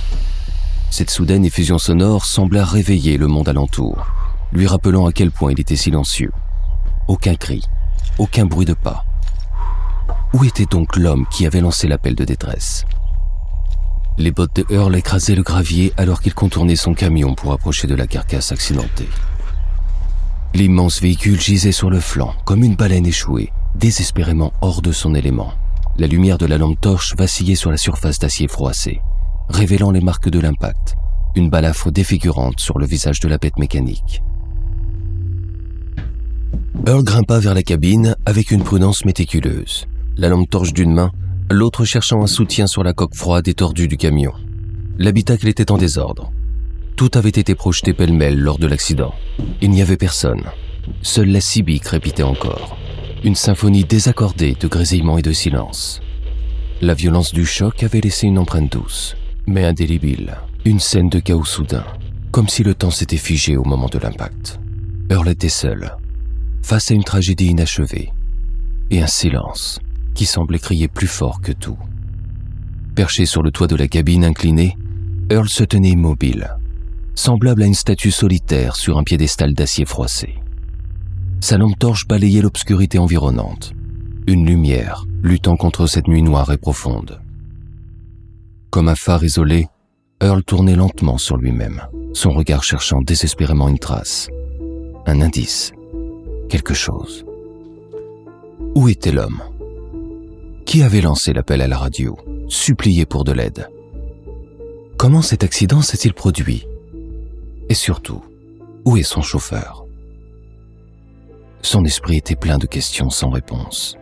Cette 0.90 1.11
soudaine 1.11 1.44
effusion 1.44 1.78
sonore 1.78 2.25
sembla 2.25 2.64
réveiller 2.64 3.16
le 3.16 3.28
monde 3.28 3.49
alentour, 3.49 4.06
lui 4.52 4.66
rappelant 4.66 5.06
à 5.06 5.12
quel 5.12 5.30
point 5.30 5.52
il 5.52 5.61
était 5.61 5.76
silencieux. 5.76 6.32
Aucun 7.06 7.37
cri, 7.37 7.62
aucun 8.18 8.44
bruit 8.44 8.66
de 8.66 8.75
pas. 8.75 9.04
Où 10.32 10.42
était 10.42 10.66
donc 10.66 10.96
l'homme 10.96 11.26
qui 11.30 11.46
avait 11.46 11.61
lancé 11.61 11.87
l'appel 11.87 12.16
de 12.16 12.25
détresse? 12.25 12.84
Les 14.16 14.30
bottes 14.30 14.56
de 14.56 14.64
Earl 14.71 14.94
écrasaient 14.94 15.35
le 15.35 15.42
gravier 15.42 15.92
alors 15.97 16.21
qu'il 16.21 16.35
contournait 16.35 16.76
son 16.76 16.94
camion 16.94 17.35
pour 17.35 17.52
approcher 17.52 17.88
de 17.88 17.97
la 17.97 18.06
carcasse 18.06 18.52
accidentée. 18.52 19.09
L'immense 20.54 21.00
véhicule 21.00 21.40
gisait 21.40 21.73
sur 21.73 21.90
le 21.90 21.99
flanc, 21.99 22.33
comme 22.44 22.62
une 22.62 22.76
baleine 22.76 23.06
échouée, 23.06 23.52
désespérément 23.75 24.52
hors 24.61 24.83
de 24.83 24.92
son 24.92 25.16
élément. 25.16 25.52
La 25.99 26.06
lumière 26.06 26.38
de 26.38 26.47
la 26.47 26.59
lampe 26.59 26.80
torche 26.80 27.16
vacillait 27.16 27.56
sur 27.56 27.73
la 27.73 27.76
surface 27.76 28.21
d'acier 28.21 28.47
froissé, 28.47 29.00
révélant 29.49 29.90
les 29.90 30.00
marques 30.00 30.28
de 30.28 30.38
l'impact, 30.38 30.94
une 31.35 31.50
balafre 31.50 31.90
défigurante 31.90 32.61
sur 32.61 32.78
le 32.78 32.87
visage 32.87 33.18
de 33.18 33.26
la 33.26 33.38
bête 33.38 33.59
mécanique. 33.59 34.23
Earl 36.87 37.02
grimpa 37.02 37.40
vers 37.40 37.54
la 37.54 37.62
cabine 37.64 38.14
avec 38.26 38.52
une 38.52 38.62
prudence 38.62 39.04
méticuleuse, 39.04 39.87
la 40.16 40.28
lampe 40.28 40.50
torche 40.50 40.73
d'une 40.73 40.92
main, 40.92 41.11
l'autre 41.51 41.85
cherchant 41.85 42.23
un 42.23 42.27
soutien 42.27 42.67
sur 42.67 42.83
la 42.83 42.93
coque 42.93 43.15
froide 43.15 43.49
et 43.49 43.55
tordue 43.55 43.89
du 43.89 43.97
camion. 43.97 44.33
L'habitacle 44.99 45.49
était 45.49 45.71
en 45.71 45.79
désordre, 45.79 46.33
tout 46.97 47.11
avait 47.15 47.29
été 47.29 47.57
projeté 47.57 47.93
pêle-mêle 47.93 48.39
lors 48.39 48.59
de 48.59 48.69
l'accident. 48.69 49.15
Il 49.61 49.71
n'y 49.71 49.83
avait 49.83 49.97
personne. 49.97 50.45
Seule 51.03 51.31
la 51.31 51.41
CB 51.41 51.81
crépitait 51.81 52.23
encore. 52.23 52.77
Une 53.25 53.35
symphonie 53.35 53.85
désaccordée 53.85 54.57
de 54.61 54.69
grésillements 54.69 55.19
et 55.19 55.23
de 55.23 55.33
silence. 55.33 56.01
La 56.81 56.95
violence 56.95 57.33
du 57.33 57.47
choc 57.47 57.83
avait 57.83 58.01
laissé 58.01 58.29
une 58.29 58.39
empreinte 58.39 58.71
douce, 58.71 59.17
mais 59.47 59.65
indélébile. 59.65 60.37
Une 60.65 60.79
scène 60.79 61.09
de 61.09 61.19
chaos 61.19 61.45
soudain, 61.45 61.85
comme 62.31 62.49
si 62.49 62.63
le 62.63 62.75
temps 62.75 62.91
s'était 62.91 63.17
figé 63.17 63.57
au 63.57 63.65
moment 63.65 63.89
de 63.89 63.99
l'impact. 63.99 64.61
Earl 65.11 65.29
était 65.29 65.49
seul, 65.49 65.97
face 66.63 66.93
à 66.93 66.95
une 66.95 67.05
tragédie 67.05 67.49
inachevée, 67.49 68.13
et 68.91 69.03
un 69.03 69.09
silence 69.09 69.81
qui 70.14 70.26
semblait 70.26 70.59
crier 70.59 70.88
plus 70.88 71.06
fort 71.06 71.40
que 71.40 71.52
tout. 71.52 71.78
Perché 72.94 73.26
sur 73.26 73.42
le 73.42 73.50
toit 73.50 73.66
de 73.66 73.76
la 73.76 73.88
cabine 73.88 74.25
inclinée, 74.25 74.76
Earl 75.30 75.49
se 75.49 75.64
tenait 75.64 75.90
immobile, 75.90 76.56
semblable 77.14 77.62
à 77.62 77.66
une 77.66 77.75
statue 77.75 78.11
solitaire 78.11 78.76
sur 78.76 78.99
un 78.99 79.02
piédestal 79.02 79.54
d'acier 79.54 79.85
froissé. 79.85 80.35
Sa 81.40 81.59
lampe 81.59 81.78
torche 81.78 82.06
balayait 82.06 82.42
l'obscurité 82.42 82.99
environnante, 82.99 83.75
une 84.26 84.47
lumière 84.47 85.04
luttant 85.23 85.56
contre 85.56 85.87
cette 85.87 86.09
nuit 86.09 86.23
noire 86.23 86.52
et 86.52 86.59
profonde. 86.59 87.21
Comme 88.71 88.88
un 88.88 88.94
phare 88.94 89.25
isolé, 89.25 89.66
Earl 90.23 90.42
tournait 90.42 90.76
lentement 90.76 91.18
sur 91.18 91.37
lui-même, 91.37 91.83
son 92.12 92.30
regard 92.30 92.62
cherchant 92.62 93.00
désespérément 93.02 93.68
une 93.68 93.78
trace, 93.78 94.28
un 95.06 95.21
indice, 95.21 95.73
quelque 96.49 96.75
chose. 96.75 97.25
Où 98.75 98.88
était 98.88 99.12
l'homme? 99.12 99.42
Qui 100.66 100.83
avait 100.83 101.02
lancé 101.02 101.33
l'appel 101.33 101.62
à 101.62 101.68
la 101.68 101.78
radio, 101.78 102.16
supplié 102.49 103.06
pour 103.06 103.25
de 103.25 103.33
l'aide? 103.33 103.68
Comment 104.97 105.23
cet 105.23 105.44
accident 105.44 105.83
s'est-il 105.83 106.14
produit? 106.14 106.66
Et 107.68 107.75
surtout, 107.75 108.23
où 108.85 108.97
est 108.97 109.02
son 109.02 109.23
chauffeur? 109.23 109.85
Son 111.62 111.85
esprit 111.85 112.16
était 112.16 112.35
plein 112.35 112.59
de 112.59 112.66
questions 112.66 113.11
sans 113.11 113.30
réponse. 113.30 113.97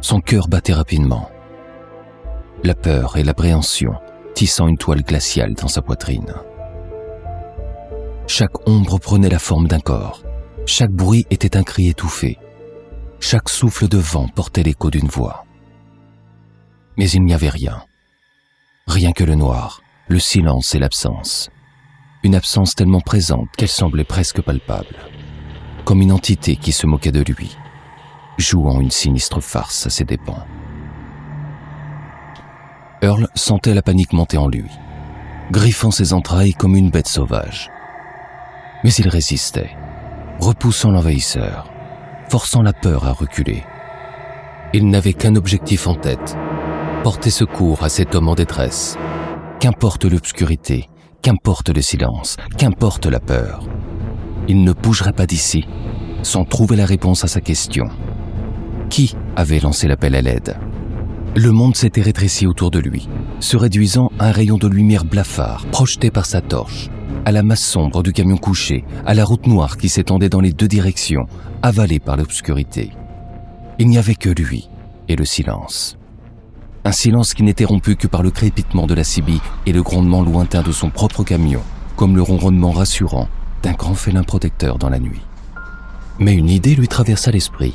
Son 0.00 0.20
cœur 0.20 0.48
battait 0.48 0.74
rapidement. 0.74 1.30
La 2.64 2.74
peur 2.74 3.16
et 3.16 3.24
l'appréhension 3.24 3.94
tissant 4.34 4.68
une 4.68 4.78
toile 4.78 5.02
glaciale 5.02 5.54
dans 5.54 5.68
sa 5.68 5.82
poitrine. 5.82 6.34
Chaque 8.26 8.68
ombre 8.68 8.98
prenait 8.98 9.28
la 9.28 9.38
forme 9.38 9.68
d'un 9.68 9.80
corps. 9.80 10.22
Chaque 10.66 10.92
bruit 10.92 11.26
était 11.30 11.56
un 11.56 11.62
cri 11.62 11.88
étouffé. 11.88 12.38
Chaque 13.20 13.48
souffle 13.48 13.88
de 13.88 13.98
vent 13.98 14.28
portait 14.28 14.62
l'écho 14.62 14.90
d'une 14.90 15.08
voix. 15.08 15.44
Mais 16.96 17.10
il 17.10 17.24
n'y 17.24 17.34
avait 17.34 17.48
rien. 17.48 17.82
Rien 18.86 19.12
que 19.12 19.24
le 19.24 19.34
noir, 19.34 19.82
le 20.08 20.18
silence 20.18 20.74
et 20.74 20.78
l'absence 20.78 21.50
une 22.22 22.34
absence 22.34 22.74
tellement 22.74 23.00
présente 23.00 23.48
qu'elle 23.56 23.68
semblait 23.68 24.04
presque 24.04 24.40
palpable, 24.40 24.96
comme 25.84 26.02
une 26.02 26.12
entité 26.12 26.56
qui 26.56 26.72
se 26.72 26.86
moquait 26.86 27.12
de 27.12 27.22
lui, 27.22 27.56
jouant 28.38 28.80
une 28.80 28.90
sinistre 28.90 29.40
farce 29.40 29.86
à 29.86 29.90
ses 29.90 30.04
dépens. 30.04 30.46
Earl 33.02 33.28
sentait 33.34 33.74
la 33.74 33.82
panique 33.82 34.12
monter 34.12 34.38
en 34.38 34.48
lui, 34.48 34.70
griffant 35.50 35.90
ses 35.90 36.12
entrailles 36.12 36.54
comme 36.54 36.76
une 36.76 36.90
bête 36.90 37.08
sauvage. 37.08 37.70
Mais 38.84 38.92
il 38.94 39.08
résistait, 39.08 39.70
repoussant 40.38 40.92
l'envahisseur, 40.92 41.72
forçant 42.28 42.62
la 42.62 42.72
peur 42.72 43.06
à 43.06 43.12
reculer. 43.12 43.64
Il 44.72 44.88
n'avait 44.88 45.12
qu'un 45.12 45.34
objectif 45.34 45.88
en 45.88 45.96
tête, 45.96 46.36
porter 47.02 47.30
secours 47.30 47.82
à 47.82 47.88
cet 47.88 48.14
homme 48.14 48.28
en 48.28 48.34
détresse. 48.34 48.96
Qu'importe 49.58 50.04
l'obscurité, 50.04 50.88
Qu'importe 51.20 51.68
le 51.68 51.82
silence, 51.82 52.36
qu'importe 52.58 53.06
la 53.06 53.20
peur. 53.20 53.64
Il 54.48 54.64
ne 54.64 54.72
bougerait 54.72 55.12
pas 55.12 55.26
d'ici 55.26 55.64
sans 56.24 56.44
trouver 56.44 56.76
la 56.76 56.86
réponse 56.86 57.24
à 57.24 57.28
sa 57.28 57.40
question. 57.40 57.86
Qui 58.90 59.14
avait 59.36 59.60
lancé 59.60 59.88
l'appel 59.88 60.14
à 60.14 60.20
l'aide? 60.20 60.56
Le 61.34 61.50
monde 61.50 61.76
s'était 61.76 62.02
rétréci 62.02 62.46
autour 62.46 62.70
de 62.70 62.78
lui, 62.78 63.08
se 63.40 63.56
réduisant 63.56 64.10
à 64.18 64.28
un 64.28 64.32
rayon 64.32 64.56
de 64.56 64.68
lumière 64.68 65.04
blafard 65.04 65.66
projeté 65.66 66.10
par 66.10 66.26
sa 66.26 66.40
torche, 66.40 66.90
à 67.24 67.32
la 67.32 67.42
masse 67.42 67.64
sombre 67.64 68.02
du 68.02 68.12
camion 68.12 68.36
couché, 68.36 68.84
à 69.06 69.14
la 69.14 69.24
route 69.24 69.46
noire 69.46 69.76
qui 69.76 69.88
s'étendait 69.88 70.28
dans 70.28 70.40
les 70.40 70.52
deux 70.52 70.68
directions, 70.68 71.26
avalée 71.62 72.00
par 72.00 72.16
l'obscurité. 72.16 72.90
Il 73.78 73.88
n'y 73.88 73.98
avait 73.98 74.14
que 74.14 74.28
lui 74.28 74.68
et 75.08 75.16
le 75.16 75.24
silence. 75.24 75.96
Un 76.84 76.92
silence 76.92 77.32
qui 77.32 77.44
n'était 77.44 77.64
rompu 77.64 77.94
que 77.94 78.08
par 78.08 78.22
le 78.22 78.32
crépitement 78.32 78.86
de 78.86 78.94
la 78.94 79.04
Sibie 79.04 79.40
et 79.66 79.72
le 79.72 79.82
grondement 79.82 80.22
lointain 80.22 80.62
de 80.62 80.72
son 80.72 80.90
propre 80.90 81.22
camion, 81.22 81.62
comme 81.96 82.16
le 82.16 82.22
ronronnement 82.22 82.72
rassurant 82.72 83.28
d'un 83.62 83.72
grand 83.72 83.94
félin 83.94 84.24
protecteur 84.24 84.78
dans 84.78 84.88
la 84.88 84.98
nuit. 84.98 85.22
Mais 86.18 86.34
une 86.34 86.50
idée 86.50 86.74
lui 86.74 86.88
traversa 86.88 87.30
l'esprit, 87.30 87.74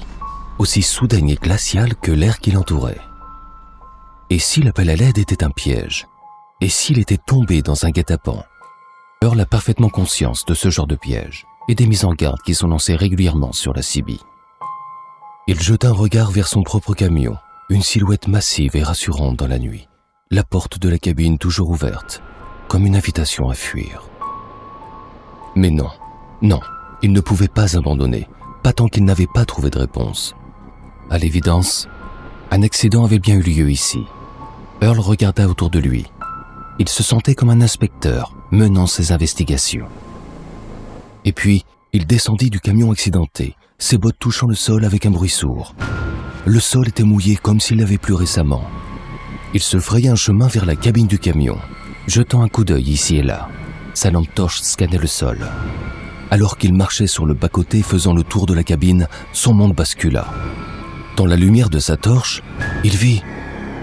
aussi 0.60 0.82
soudaine 0.82 1.30
et 1.30 1.36
glaciale 1.36 1.96
que 1.96 2.12
l'air 2.12 2.40
qui 2.40 2.52
l'entourait. 2.52 3.00
Et 4.30 4.40
si 4.40 4.62
l'appel 4.62 4.90
à 4.90 4.96
l'aide 4.98 5.18
était 5.18 5.44
un 5.46 5.52
piège 5.52 6.08
Et 6.60 6.68
s'il 6.68 7.00
était 7.00 7.18
tombé 7.18 7.62
dans 7.62 7.86
un 7.86 7.92
guet-apens? 7.92 8.44
Earl 9.22 9.40
a 9.40 9.46
parfaitement 9.46 9.90
conscience 9.90 10.44
de 10.46 10.54
ce 10.54 10.70
genre 10.70 10.88
de 10.88 10.96
piège 10.96 11.46
et 11.70 11.76
des 11.76 11.88
mises 11.88 12.04
en 12.04 12.14
garde 12.14 12.42
qui 12.42 12.54
sont 12.54 12.68
lancées 12.68 12.96
régulièrement 12.96 13.54
sur 13.54 13.74
la 13.74 13.82
Sibie. 13.82 14.22
Il 15.48 15.62
jeta 15.62 15.88
un 15.88 15.94
regard 15.94 16.30
vers 16.32 16.48
son 16.48 16.62
propre 16.62 16.94
camion 16.94 17.38
une 17.70 17.82
silhouette 17.82 18.30
massive 18.30 18.78
et 18.78 18.84
rassurante 18.84 19.36
dans 19.36 19.48
la 19.48 19.60
nuit, 19.60 19.90
la 20.32 20.44
porte 20.44 20.80
de 20.80 20.88
la 20.88 20.98
cabine 20.98 21.38
toujours 21.38 21.70
ouverte, 21.70 22.22
comme 22.70 22.86
une 22.86 22.96
invitation 22.96 23.50
à 23.50 23.56
fuir. 23.56 24.08
Mais 25.56 25.70
non, 25.70 25.90
non, 26.42 26.62
il 27.02 27.12
ne 27.12 27.20
pouvait 27.20 27.50
pas 27.50 27.76
abandonner, 27.76 28.30
pas 28.64 28.72
tant 28.72 28.88
qu'il 28.88 29.04
n'avait 29.04 29.28
pas 29.28 29.44
trouvé 29.44 29.70
de 29.70 29.80
réponse. 29.80 30.34
À 31.10 31.18
l'évidence, 31.18 31.90
un 32.52 32.64
accident 32.64 33.04
avait 33.04 33.20
bien 33.20 33.36
eu 33.36 33.42
lieu 33.42 33.70
ici. 33.70 34.00
Earl 34.82 35.00
regarda 35.00 35.50
autour 35.50 35.70
de 35.70 35.80
lui. 35.80 36.06
Il 36.80 36.88
se 36.88 37.04
sentait 37.04 37.36
comme 37.36 37.50
un 37.50 37.62
inspecteur 37.62 38.34
menant 38.50 38.88
ses 38.88 39.12
investigations. 39.12 39.90
Et 41.26 41.34
puis, 41.34 41.66
il 41.92 42.06
descendit 42.06 42.50
du 42.50 42.62
camion 42.62 42.92
accidenté, 42.92 43.58
ses 43.78 43.98
bottes 43.98 44.20
touchant 44.20 44.48
le 44.48 44.56
sol 44.56 44.86
avec 44.86 45.06
un 45.06 45.12
bruit 45.12 45.30
sourd. 45.30 45.76
Le 46.48 46.62
sol 46.62 46.88
était 46.88 47.04
mouillé 47.04 47.36
comme 47.36 47.60
s'il 47.60 47.80
l'avait 47.80 47.98
plu 47.98 48.14
récemment. 48.14 48.64
Il 49.54 49.60
se 49.60 49.80
fraya 49.80 50.14
un 50.14 50.16
chemin 50.16 50.48
vers 50.48 50.66
la 50.66 50.78
cabine 50.78 51.06
du 51.06 51.20
camion, 51.20 51.58
jetant 52.08 52.42
un 52.42 52.48
coup 52.48 52.64
d'œil 52.64 52.90
ici 52.90 53.18
et 53.18 53.22
là. 53.22 53.50
Sa 53.94 54.12
lampe 54.12 54.34
torche 54.34 54.62
scannait 54.62 54.98
le 54.98 55.08
sol. 55.08 55.40
Alors 56.32 56.58
qu'il 56.58 56.74
marchait 56.74 57.06
sur 57.06 57.26
le 57.26 57.34
bas-côté 57.34 57.82
faisant 57.82 58.14
le 58.14 58.24
tour 58.24 58.46
de 58.46 58.54
la 58.54 58.64
cabine, 58.64 59.10
son 59.34 59.54
monde 59.54 59.76
bascula. 59.76 60.26
Dans 61.18 61.26
la 61.26 61.36
lumière 61.36 61.70
de 61.70 61.80
sa 61.80 61.98
torche, 61.98 62.42
il 62.86 62.96
vit 62.96 63.22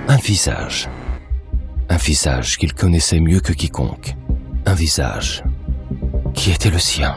un 0.08 0.16
visage. 0.16 0.88
Un 1.90 1.98
visage 1.98 2.56
qu'il 2.56 2.72
connaissait 2.72 3.20
mieux 3.20 3.40
que 3.40 3.52
quiconque. 3.52 4.16
Un 4.64 4.74
visage 4.74 5.44
qui 6.32 6.50
était 6.50 6.70
le 6.70 6.78
sien. 6.78 7.16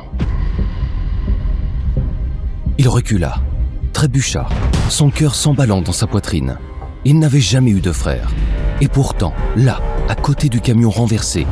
Il 2.77 2.89
recula, 2.89 3.42
trébucha, 3.98 4.48
son 4.89 5.10
cœur 5.10 5.34
s'emballant 5.34 5.82
dans 5.82 5.92
sa 5.92 6.06
poitrine. 6.06 6.60
Il 7.04 7.18
n'avait 7.18 7.42
jamais 7.42 7.72
eu 7.72 7.82
de 7.82 7.92
frère. 7.92 8.30
Et 8.80 8.88
pourtant, 8.88 9.34
là, 9.56 9.82
à 10.08 10.13
côté 10.13 10.50
du 10.50 10.62
camion 10.62 10.92
renversé, 10.92 11.48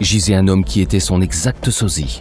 gisait 0.00 0.36
un 0.36 0.46
homme 0.46 0.64
qui 0.64 0.80
était 0.80 1.00
son 1.00 1.20
exact 1.20 1.70
sosie. 1.70 2.20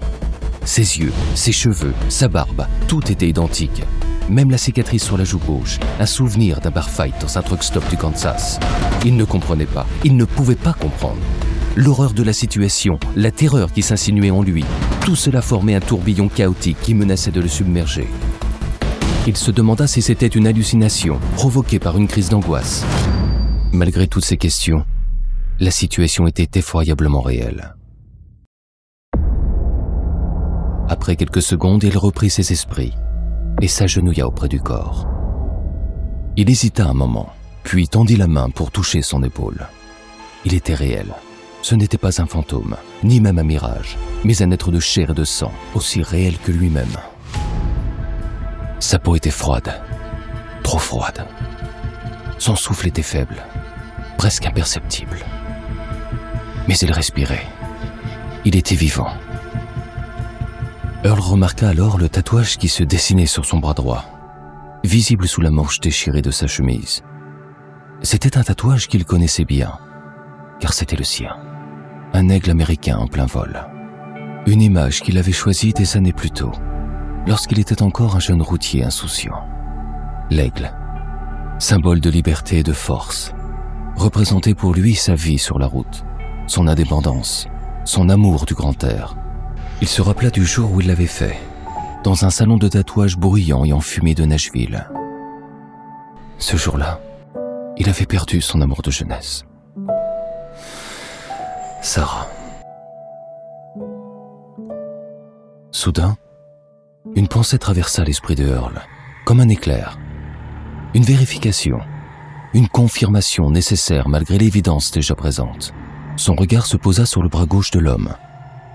Ses 0.65 0.98
yeux, 0.98 1.13
ses 1.36 1.51
cheveux, 1.51 1.94
sa 2.10 2.27
barbe, 2.27 2.65
tout 2.88 3.12
était 3.12 3.30
identique. 3.30 3.84
Même 4.30 4.50
la 4.50 4.58
cicatrice 4.58 5.03
sur 5.03 5.15
la 5.15 5.25
joue 5.25 5.38
gauche, 5.38 5.77
un 6.00 6.08
souvenir 6.08 6.60
d'un 6.60 6.72
bar 6.72 6.89
fight 6.89 7.13
dans 7.22 7.38
un 7.38 7.44
truck 7.44 7.62
stop 7.63 7.88
du 7.88 7.98
Kansas. 7.98 8.60
Il 9.06 9.15
ne 9.15 9.25
comprenait 9.25 9.68
pas, 9.68 9.86
il 10.03 10.18
ne 10.18 10.25
pouvait 10.25 10.56
pas 10.56 10.74
comprendre. 10.74 11.22
L'horreur 11.75 12.13
de 12.13 12.24
la 12.24 12.34
situation, 12.34 13.00
la 13.15 13.30
terreur 13.30 13.72
qui 13.72 13.84
s'insinuait 13.84 14.32
en 14.32 14.41
lui, 14.41 14.65
tout 15.06 15.15
cela 15.15 15.44
formait 15.44 15.75
un 15.75 15.82
tourbillon 15.82 16.30
chaotique 16.30 16.82
qui 16.82 16.96
menaçait 16.96 17.30
de 17.30 17.41
le 17.41 17.48
submerger. 17.48 18.08
Il 19.28 19.38
se 19.38 19.51
demanda 19.51 19.86
si 19.86 20.01
c'était 20.01 20.25
une 20.25 20.48
hallucination 20.48 21.20
provoquée 21.36 21.78
par 21.78 21.96
une 21.96 22.08
crise 22.08 22.30
d'angoisse. 22.30 22.84
Malgré 23.72 24.08
toutes 24.08 24.25
ces 24.25 24.38
questions, 24.38 24.84
la 25.60 25.70
situation 25.70 26.25
était 26.25 26.58
effroyablement 26.58 27.22
réelle. 27.22 27.75
Après 30.90 31.16
quelques 31.16 31.44
secondes, 31.44 31.84
il 31.84 31.96
reprit 32.00 32.32
ses 32.32 32.51
esprits 32.51 32.94
et 33.62 33.68
s'agenouilla 33.68 34.25
auprès 34.25 34.50
du 34.50 34.60
corps. 34.60 35.08
Il 36.36 36.50
hésita 36.50 36.88
un 36.88 36.94
moment, 36.94 37.30
puis 37.62 37.88
tendit 37.88 38.16
la 38.16 38.28
main 38.28 38.50
pour 38.50 38.72
toucher 38.72 39.04
son 39.04 39.22
épaule. 39.22 39.68
Il 40.46 40.56
était 40.56 40.74
réel. 40.74 41.13
Ce 41.62 41.75
n'était 41.75 42.00
pas 42.00 42.20
un 42.24 42.25
fantôme, 42.25 42.75
ni 43.04 43.22
même 43.22 43.38
un 43.38 43.44
mirage, 43.44 44.00
mais 44.24 44.42
un 44.42 44.50
être 44.50 44.72
de 44.72 44.80
chair 44.80 45.12
et 45.12 45.13
de 45.13 45.24
sang, 45.24 45.51
aussi 45.75 46.01
réel 46.01 46.40
que 46.40 46.51
lui-même. 46.51 46.98
Sa 48.82 48.98
peau 48.98 49.16
était 49.16 49.30
froide, 49.30 49.80
trop 50.64 50.80
froide. 50.80 51.28
Son 52.40 52.56
souffle 52.56 52.88
était 52.88 53.04
faible, 53.04 53.38
presque 54.18 54.48
imperceptible. 54.48 55.20
Mais 56.68 56.76
il 56.80 56.92
respirait. 56.92 57.46
Il 58.44 58.56
était 58.56 58.76
vivant. 58.76 59.14
Earl 61.04 61.20
remarqua 61.20 61.70
alors 61.70 62.00
le 62.00 62.10
tatouage 62.10 62.58
qui 62.58 62.68
se 62.68 62.84
dessinait 62.84 63.28
sur 63.28 63.46
son 63.46 63.60
bras 63.60 63.76
droit, 63.76 64.04
visible 64.84 65.28
sous 65.28 65.42
la 65.42 65.52
manche 65.52 65.80
déchirée 65.80 66.24
de 66.24 66.32
sa 66.32 66.48
chemise. 66.48 67.04
C'était 68.02 68.36
un 68.36 68.44
tatouage 68.44 68.88
qu'il 68.88 69.06
connaissait 69.06 69.46
bien, 69.46 69.78
car 70.60 70.74
c'était 70.74 70.98
le 70.98 71.04
sien. 71.04 71.38
Un 72.14 72.30
aigle 72.30 72.50
américain 72.50 72.98
en 72.98 73.06
plein 73.06 73.28
vol. 73.28 73.64
Une 74.48 74.62
image 74.62 75.02
qu'il 75.02 75.20
avait 75.20 75.32
choisie 75.32 75.72
des 75.72 75.98
années 75.98 76.14
plus 76.14 76.32
tôt, 76.32 76.52
lorsqu'il 77.28 77.60
était 77.60 77.82
encore 77.82 78.16
un 78.16 78.20
jeune 78.20 78.42
routier 78.42 78.84
insouciant. 78.84 79.44
L'aigle, 80.30 80.72
symbole 81.60 82.00
de 82.00 82.10
liberté 82.10 82.60
et 82.60 82.63
de 82.63 82.74
force, 82.74 83.34
représentait 83.96 84.56
pour 84.56 84.74
lui 84.74 84.96
sa 84.96 85.16
vie 85.16 85.38
sur 85.38 85.60
la 85.60 85.68
route, 85.68 86.04
son 86.48 86.68
indépendance, 86.68 87.48
son 87.86 88.10
amour 88.10 88.46
du 88.46 88.54
grand 88.54 88.84
air, 88.84 89.16
il 89.82 89.88
se 89.88 90.01
rappela 90.01 90.30
du 90.30 90.46
jour 90.46 90.72
où 90.72 90.82
il 90.82 90.88
l'avait 90.88 91.08
fait, 91.08 91.38
dans 92.04 92.24
un 92.24 92.30
salon 92.30 92.58
de 92.58 92.68
tatouage 92.68 93.18
bruyant 93.18 93.66
et 93.66 93.74
enfumé 93.74 94.13
de 94.13 94.25
Nashville. 94.25 94.88
Ce 96.38 96.56
jour-là, 96.56 97.00
il 97.78 97.90
avait 97.90 98.06
perdu 98.06 98.42
son 98.42 98.62
amour 98.62 98.84
de 98.84 98.92
jeunesse. 98.92 99.44
Sarah. 101.82 102.28
Soudain, 105.72 106.16
une 107.15 107.27
pensée 107.27 107.58
traversa 107.58 108.03
l'esprit 108.03 108.36
de 108.36 108.48
Earl, 108.48 108.81
comme 109.25 109.39
un 109.39 109.50
éclair. 109.50 109.98
Une 110.93 111.03
vérification, 111.03 111.79
une 112.53 112.67
confirmation 112.67 113.50
nécessaire 113.50 114.08
malgré 114.08 114.38
l'évidence 114.38 114.91
déjà 114.91 115.15
présente. 115.15 115.74
Son 116.15 116.36
regard 116.36 116.65
se 116.65 116.77
posa 116.77 117.05
sur 117.05 117.24
le 117.24 117.29
bras 117.29 117.46
gauche 117.46 117.72
de 117.72 117.79
l'homme, 117.79 118.13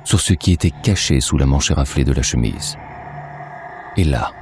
sur 0.05 0.21
ce 0.21 0.33
qui 0.33 0.53
était 0.53 0.73
caché 0.83 1.21
sous 1.21 1.39
la 1.39 1.47
manche 1.47 1.71
raflée 1.71 2.05
de 2.05 2.13
la 2.13 2.23
chemise. 2.23 2.77
Et 3.97 4.05
là, 4.05 4.33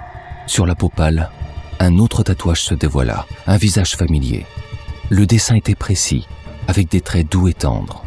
sur 0.47 0.67
la 0.67 0.75
peau 0.75 0.89
pâle, 0.89 1.31
un 1.79 1.99
autre 1.99 2.23
tatouage 2.23 2.63
se 2.63 2.75
dévoila, 2.75 3.27
un 3.47 3.57
visage 3.57 3.97
familier. 3.97 4.47
Le 5.11 5.27
dessin 5.27 5.57
était 5.57 5.75
précis, 5.75 6.27
avec 6.69 6.91
des 6.91 7.01
traits 7.01 7.31
doux 7.31 7.49
et 7.49 7.55
tendres. 7.55 8.03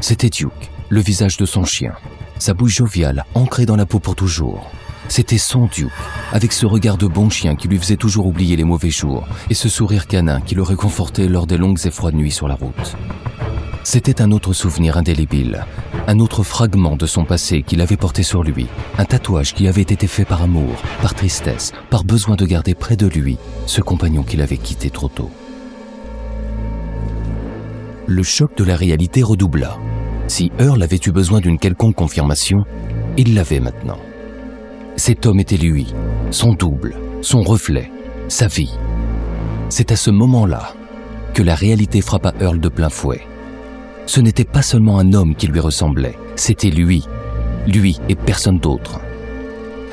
C'était 0.00 0.30
Duke, 0.30 0.70
le 0.90 1.00
visage 1.00 1.36
de 1.36 1.46
son 1.46 1.64
chien, 1.64 1.94
sa 2.38 2.54
bouche 2.54 2.76
joviale, 2.76 3.24
ancrée 3.34 3.66
dans 3.66 3.76
la 3.76 3.86
peau 3.86 3.98
pour 3.98 4.14
toujours. 4.14 4.70
C'était 5.08 5.38
son 5.38 5.66
Duke, 5.66 5.90
avec 6.32 6.52
ce 6.52 6.64
regard 6.64 6.96
de 6.96 7.06
bon 7.06 7.28
chien 7.28 7.54
qui 7.54 7.68
lui 7.68 7.78
faisait 7.78 7.96
toujours 7.96 8.26
oublier 8.26 8.56
les 8.56 8.64
mauvais 8.64 8.90
jours, 8.90 9.26
et 9.50 9.54
ce 9.54 9.68
sourire 9.68 10.06
canin 10.06 10.40
qui 10.40 10.54
le 10.54 10.62
réconfortait 10.62 11.28
lors 11.28 11.46
des 11.46 11.58
longues 11.58 11.84
et 11.84 11.90
froides 11.90 12.14
nuits 12.14 12.30
sur 12.30 12.48
la 12.48 12.54
route. 12.54 12.96
C'était 13.84 14.22
un 14.22 14.30
autre 14.30 14.52
souvenir 14.52 14.96
indélébile, 14.96 15.66
un 16.06 16.20
autre 16.20 16.44
fragment 16.44 16.96
de 16.96 17.06
son 17.06 17.24
passé 17.24 17.62
qu'il 17.62 17.80
avait 17.80 17.96
porté 17.96 18.22
sur 18.22 18.44
lui, 18.44 18.68
un 18.96 19.04
tatouage 19.04 19.54
qui 19.54 19.66
avait 19.66 19.82
été 19.82 20.06
fait 20.06 20.24
par 20.24 20.42
amour, 20.42 20.80
par 21.02 21.14
tristesse, 21.14 21.72
par 21.90 22.04
besoin 22.04 22.36
de 22.36 22.46
garder 22.46 22.74
près 22.74 22.96
de 22.96 23.06
lui 23.06 23.38
ce 23.66 23.80
compagnon 23.80 24.22
qu'il 24.22 24.40
avait 24.40 24.56
quitté 24.56 24.88
trop 24.88 25.08
tôt. 25.08 25.30
Le 28.06 28.22
choc 28.22 28.56
de 28.56 28.64
la 28.64 28.76
réalité 28.76 29.22
redoubla. 29.22 29.78
Si 30.28 30.52
Earl 30.58 30.82
avait 30.82 31.00
eu 31.04 31.10
besoin 31.10 31.40
d'une 31.40 31.58
quelconque 31.58 31.96
confirmation, 31.96 32.64
il 33.16 33.34
l'avait 33.34 33.60
maintenant. 33.60 33.98
Cet 34.96 35.26
homme 35.26 35.40
était 35.40 35.56
lui, 35.56 35.94
son 36.30 36.52
double, 36.52 36.96
son 37.22 37.42
reflet, 37.42 37.90
sa 38.28 38.46
vie. 38.46 38.72
C'est 39.68 39.92
à 39.92 39.96
ce 39.96 40.10
moment-là 40.10 40.74
que 41.34 41.42
la 41.42 41.54
réalité 41.54 42.00
frappa 42.00 42.34
Earl 42.40 42.60
de 42.60 42.68
plein 42.68 42.90
fouet 42.90 43.26
ce 44.06 44.20
n'était 44.20 44.44
pas 44.44 44.62
seulement 44.62 44.98
un 44.98 45.12
homme 45.12 45.34
qui 45.34 45.46
lui 45.46 45.60
ressemblait, 45.60 46.18
c'était 46.36 46.70
lui, 46.70 47.04
lui 47.66 47.98
et 48.08 48.14
personne 48.14 48.58
d'autre. 48.58 49.00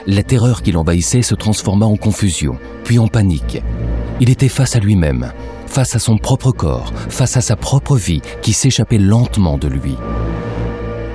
La 0.08 0.24
terreur 0.24 0.64
qui 0.64 0.72
l'envahissait 0.72 1.22
se 1.22 1.36
transforma 1.36 1.86
en 1.86 1.96
confusion, 1.96 2.58
puis 2.84 2.98
en 3.00 3.08
panique. 3.08 3.62
Il 4.20 4.30
était 4.30 4.50
face 4.50 4.76
à 4.76 4.80
lui-même, 4.80 5.32
face 5.68 5.96
à 5.96 6.00
son 6.00 6.18
propre 6.18 6.52
corps, 6.52 6.92
face 7.10 7.38
à 7.38 7.42
sa 7.42 7.56
propre 7.56 7.96
vie 7.96 8.22
qui 8.42 8.54
s'échappait 8.54 8.98
lentement 8.98 9.58
de 9.58 9.68
lui. 9.68 9.96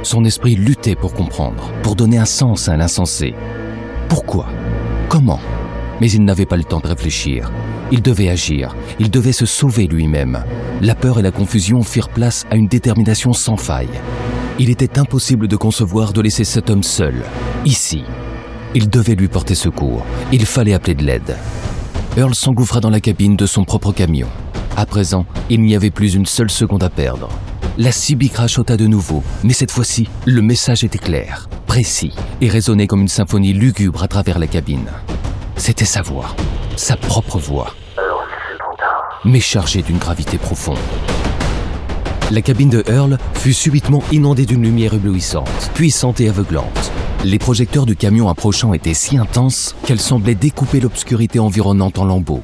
Son 0.02 0.24
esprit 0.24 0.54
luttait 0.54 0.94
pour 0.94 1.14
comprendre, 1.14 1.70
pour 1.82 1.96
donner 1.96 2.18
un 2.18 2.26
sens 2.26 2.68
à 2.68 2.76
l'insensé. 2.76 3.34
Pourquoi? 4.08 4.46
Comment? 5.08 5.40
Mais 6.00 6.10
il 6.10 6.24
n'avait 6.24 6.46
pas 6.46 6.56
le 6.56 6.64
temps 6.64 6.80
de 6.80 6.88
réfléchir. 6.88 7.50
Il 7.92 8.02
devait 8.02 8.28
agir, 8.28 8.74
il 8.98 9.10
devait 9.10 9.32
se 9.32 9.46
sauver 9.46 9.86
lui-même. 9.86 10.42
La 10.80 10.94
peur 10.94 11.18
et 11.18 11.22
la 11.22 11.30
confusion 11.30 11.82
firent 11.82 12.08
place 12.08 12.44
à 12.50 12.56
une 12.56 12.66
détermination 12.66 13.32
sans 13.32 13.56
faille. 13.56 14.00
Il 14.58 14.70
était 14.70 14.98
impossible 14.98 15.48
de 15.48 15.56
concevoir 15.56 16.12
de 16.12 16.20
laisser 16.20 16.44
cet 16.44 16.70
homme 16.70 16.82
seul, 16.82 17.14
ici. 17.64 18.04
Il 18.74 18.88
devait 18.88 19.14
lui 19.14 19.28
porter 19.28 19.54
secours, 19.54 20.04
il 20.32 20.46
fallait 20.46 20.74
appeler 20.74 20.94
de 20.94 21.04
l'aide. 21.04 21.36
Earl 22.16 22.34
s'engouffra 22.34 22.80
dans 22.80 22.90
la 22.90 23.00
cabine 23.00 23.36
de 23.36 23.46
son 23.46 23.64
propre 23.64 23.92
camion. 23.92 24.28
À 24.76 24.86
présent, 24.86 25.26
il 25.50 25.60
n'y 25.62 25.76
avait 25.76 25.90
plus 25.90 26.14
une 26.14 26.26
seule 26.26 26.50
seconde 26.50 26.82
à 26.82 26.90
perdre. 26.90 27.28
La 27.76 27.90
CB 27.90 28.28
crachota 28.28 28.76
de 28.76 28.86
nouveau, 28.86 29.24
mais 29.42 29.52
cette 29.52 29.72
fois-ci, 29.72 30.08
le 30.26 30.42
message 30.42 30.84
était 30.84 30.96
clair, 30.96 31.48
précis 31.66 32.12
et 32.40 32.48
résonnait 32.48 32.86
comme 32.86 33.00
une 33.00 33.08
symphonie 33.08 33.52
lugubre 33.52 34.04
à 34.04 34.06
travers 34.06 34.38
la 34.38 34.46
cabine. 34.46 34.86
C'était 35.56 35.84
sa 35.84 36.00
voix, 36.00 36.36
sa 36.76 36.96
propre 36.96 37.40
voix, 37.40 37.74
mais 39.24 39.40
chargée 39.40 39.82
d'une 39.82 39.98
gravité 39.98 40.38
profonde. 40.38 40.78
La 42.30 42.42
cabine 42.42 42.70
de 42.70 42.84
Earl 42.86 43.18
fut 43.34 43.52
subitement 43.52 44.04
inondée 44.12 44.46
d'une 44.46 44.62
lumière 44.62 44.94
éblouissante, 44.94 45.72
puissante 45.74 46.20
et 46.20 46.28
aveuglante. 46.28 46.92
Les 47.24 47.40
projecteurs 47.40 47.86
du 47.86 47.96
camion 47.96 48.28
approchant 48.28 48.72
étaient 48.72 48.94
si 48.94 49.18
intenses 49.18 49.74
qu'elles 49.84 50.00
semblaient 50.00 50.36
découper 50.36 50.78
l'obscurité 50.78 51.40
environnante 51.40 51.98
en 51.98 52.04
lambeaux. 52.04 52.42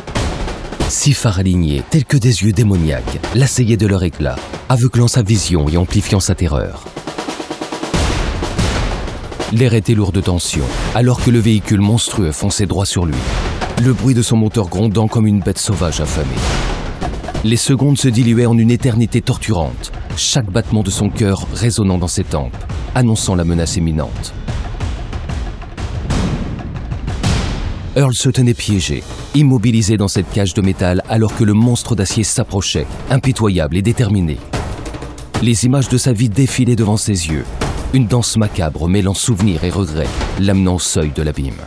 Six 0.91 1.15
phares 1.15 1.39
alignés, 1.39 1.85
tels 1.89 2.05
que 2.05 2.17
des 2.17 2.43
yeux 2.43 2.51
démoniaques, 2.51 3.21
l'assaillaient 3.37 3.77
de 3.77 3.87
leur 3.87 4.03
éclat, 4.03 4.35
aveuglant 4.69 5.07
sa 5.07 5.23
vision 5.23 5.69
et 5.69 5.77
amplifiant 5.77 6.19
sa 6.19 6.35
terreur. 6.35 6.85
L'air 9.53 9.73
était 9.75 9.95
lourd 9.95 10.11
de 10.11 10.21
tension, 10.21 10.65
alors 10.97 11.23
que 11.23 11.31
le 11.31 11.39
véhicule 11.39 11.81
monstrueux 11.81 12.33
fonçait 12.33 12.67
droit 12.67 12.87
sur 12.87 13.07
lui, 13.07 13.15
le 13.81 13.93
bruit 13.93 14.15
de 14.15 14.23
son 14.23 14.37
moteur 14.37 14.69
grondant 14.69 15.07
comme 15.07 15.29
une 15.29 15.39
bête 15.39 15.59
sauvage 15.59 16.01
affamée. 16.01 16.27
Les 17.45 17.57
secondes 17.57 17.97
se 17.97 18.09
diluaient 18.09 18.47
en 18.47 18.59
une 18.59 18.73
éternité 18.73 19.21
torturante, 19.21 19.93
chaque 20.17 20.51
battement 20.51 20.83
de 20.83 20.91
son 20.91 21.09
cœur 21.09 21.47
résonnant 21.55 21.99
dans 21.99 22.09
ses 22.09 22.25
tempes, 22.25 22.65
annonçant 22.97 23.37
la 23.37 23.45
menace 23.45 23.77
imminente. 23.77 24.35
Earl 27.95 28.13
se 28.13 28.29
tenait 28.29 28.55
piégé, 28.55 29.05
immobilisé 29.35 29.97
dans 29.97 30.09
cette 30.09 30.31
cage 30.31 30.55
de 30.55 30.63
métal 30.63 31.03
alors 31.09 31.37
que 31.37 31.45
le 31.45 31.53
monstre 31.53 31.95
d'acier 31.95 32.25
s'approchait, 32.25 32.87
impitoyable 33.11 33.77
et 33.77 33.83
déterminé. 33.83 34.39
Les 35.43 35.65
images 35.65 35.89
de 35.89 35.99
sa 35.99 36.13
vie 36.13 36.29
défilaient 36.29 36.77
devant 36.77 36.97
ses 36.97 37.29
yeux, 37.29 37.45
une 37.95 38.07
danse 38.07 38.37
macabre 38.37 38.89
mêlant 38.89 39.15
souvenirs 39.15 39.65
et 39.65 39.71
regrets, 39.71 40.09
l'amenant 40.39 40.77
au 40.77 40.79
seuil 40.79 41.13
de 41.15 41.23
l'abîme. 41.23 41.61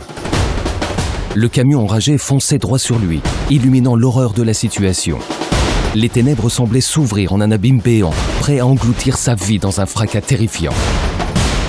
Le 1.34 1.48
camion 1.48 1.82
enragé 1.82 2.16
fonçait 2.16 2.58
droit 2.58 2.78
sur 2.78 2.98
lui, 2.98 3.20
illuminant 3.50 3.96
l'horreur 3.96 4.34
de 4.34 4.42
la 4.42 4.54
situation. 4.54 5.18
Les 5.96 6.08
ténèbres 6.08 6.48
semblaient 6.48 6.80
s'ouvrir 6.80 7.32
en 7.32 7.40
un 7.40 7.50
abîme 7.50 7.80
béant, 7.80 8.14
prêt 8.40 8.60
à 8.60 8.66
engloutir 8.66 9.16
sa 9.16 9.34
vie 9.34 9.58
dans 9.58 9.80
un 9.80 9.86
fracas 9.86 10.20
terrifiant. 10.20 10.74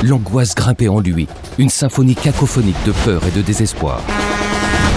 L'angoisse 0.04 0.54
grimpait 0.54 0.88
en 0.88 1.00
lui, 1.00 1.28
une 1.58 1.70
symphonie 1.70 2.16
cacophonique 2.16 2.84
de 2.86 2.92
peur 3.06 3.22
et 3.28 3.32
de 3.32 3.42
désespoir. 3.42 4.02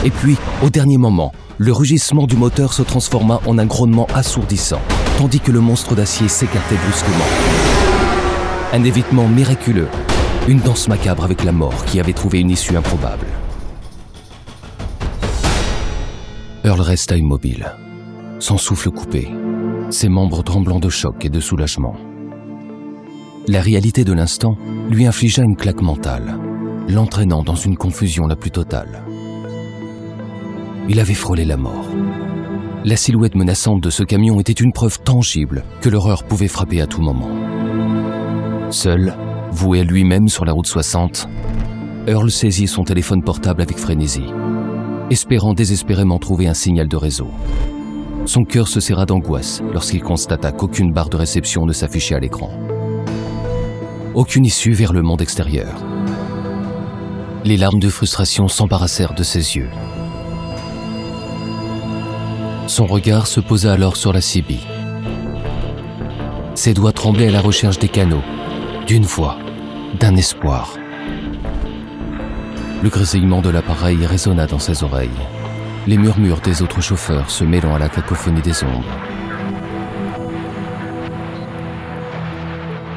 Et 0.04 0.10
puis, 0.10 0.36
au 0.62 0.70
dernier 0.70 0.96
moment, 0.96 1.32
le 1.58 1.72
rugissement 1.72 2.26
du 2.26 2.36
moteur 2.36 2.72
se 2.72 2.82
transforma 2.82 3.40
en 3.46 3.58
un 3.58 3.66
grondement 3.66 4.06
assourdissant, 4.14 4.80
tandis 5.18 5.40
que 5.40 5.50
le 5.50 5.60
monstre 5.60 5.96
d'acier 5.96 6.28
s'écartait 6.28 6.76
brusquement. 6.76 7.24
Un 8.72 8.84
évitement 8.84 9.26
miraculeux, 9.26 9.88
une 10.46 10.60
danse 10.60 10.86
macabre 10.86 11.24
avec 11.24 11.42
la 11.42 11.50
mort 11.50 11.84
qui 11.86 11.98
avait 11.98 12.12
trouvé 12.12 12.38
une 12.40 12.50
issue 12.50 12.76
improbable. 12.76 13.26
Earl 16.64 16.80
resta 16.80 17.16
immobile, 17.16 17.72
son 18.38 18.56
souffle 18.56 18.90
coupé, 18.90 19.28
ses 19.90 20.08
membres 20.08 20.44
tremblants 20.44 20.80
de 20.80 20.90
choc 20.90 21.24
et 21.24 21.30
de 21.30 21.40
soulagement. 21.40 21.96
La 23.48 23.62
réalité 23.62 24.04
de 24.04 24.12
l'instant 24.12 24.56
lui 24.90 25.06
infligea 25.06 25.42
une 25.42 25.56
claque 25.56 25.82
mentale, 25.82 26.38
l'entraînant 26.88 27.42
dans 27.42 27.56
une 27.56 27.76
confusion 27.76 28.26
la 28.26 28.36
plus 28.36 28.50
totale. 28.50 29.02
Il 30.90 31.00
avait 31.00 31.12
frôlé 31.12 31.44
la 31.44 31.58
mort. 31.58 31.86
La 32.84 32.96
silhouette 32.96 33.34
menaçante 33.34 33.82
de 33.82 33.90
ce 33.90 34.02
camion 34.02 34.40
était 34.40 34.52
une 34.52 34.72
preuve 34.72 34.98
tangible 35.00 35.64
que 35.82 35.90
l'horreur 35.90 36.24
pouvait 36.24 36.48
frapper 36.48 36.80
à 36.80 36.86
tout 36.86 37.02
moment. 37.02 37.28
Seul, 38.70 39.14
voué 39.50 39.80
à 39.80 39.84
lui-même 39.84 40.28
sur 40.28 40.46
la 40.46 40.52
route 40.52 40.66
60, 40.66 41.28
Earl 42.06 42.30
saisit 42.30 42.68
son 42.68 42.84
téléphone 42.84 43.22
portable 43.22 43.60
avec 43.60 43.76
frénésie, 43.76 44.32
espérant 45.10 45.52
désespérément 45.52 46.18
trouver 46.18 46.48
un 46.48 46.54
signal 46.54 46.88
de 46.88 46.96
réseau. 46.96 47.28
Son 48.24 48.44
cœur 48.44 48.66
se 48.66 48.80
serra 48.80 49.04
d'angoisse 49.04 49.60
lorsqu'il 49.74 50.02
constata 50.02 50.52
qu'aucune 50.52 50.92
barre 50.92 51.10
de 51.10 51.18
réception 51.18 51.66
ne 51.66 51.74
s'affichait 51.74 52.14
à 52.14 52.20
l'écran. 52.20 52.50
Aucune 54.14 54.46
issue 54.46 54.72
vers 54.72 54.94
le 54.94 55.02
monde 55.02 55.20
extérieur. 55.20 55.84
Les 57.44 57.58
larmes 57.58 57.78
de 57.78 57.90
frustration 57.90 58.48
s'embarrassèrent 58.48 59.14
de 59.14 59.22
ses 59.22 59.56
yeux 59.56 59.68
son 62.68 62.86
regard 62.86 63.26
se 63.26 63.40
posa 63.40 63.72
alors 63.72 63.96
sur 63.96 64.12
la 64.12 64.20
CB. 64.20 64.58
Ses 66.54 66.74
doigts 66.74 66.92
tremblaient 66.92 67.28
à 67.28 67.32
la 67.32 67.40
recherche 67.40 67.78
des 67.78 67.88
canaux, 67.88 68.22
d'une 68.86 69.04
voix, 69.04 69.36
d'un 69.98 70.14
espoir. 70.16 70.74
Le 72.82 72.90
grésillement 72.90 73.40
de 73.40 73.48
l'appareil 73.48 74.04
résonna 74.04 74.46
dans 74.46 74.58
ses 74.58 74.84
oreilles, 74.84 75.08
les 75.86 75.96
murmures 75.96 76.40
des 76.40 76.62
autres 76.62 76.80
chauffeurs 76.80 77.30
se 77.30 77.42
mêlant 77.42 77.74
à 77.74 77.78
la 77.78 77.88
cacophonie 77.88 78.42
des 78.42 78.62
ondes. 78.62 78.84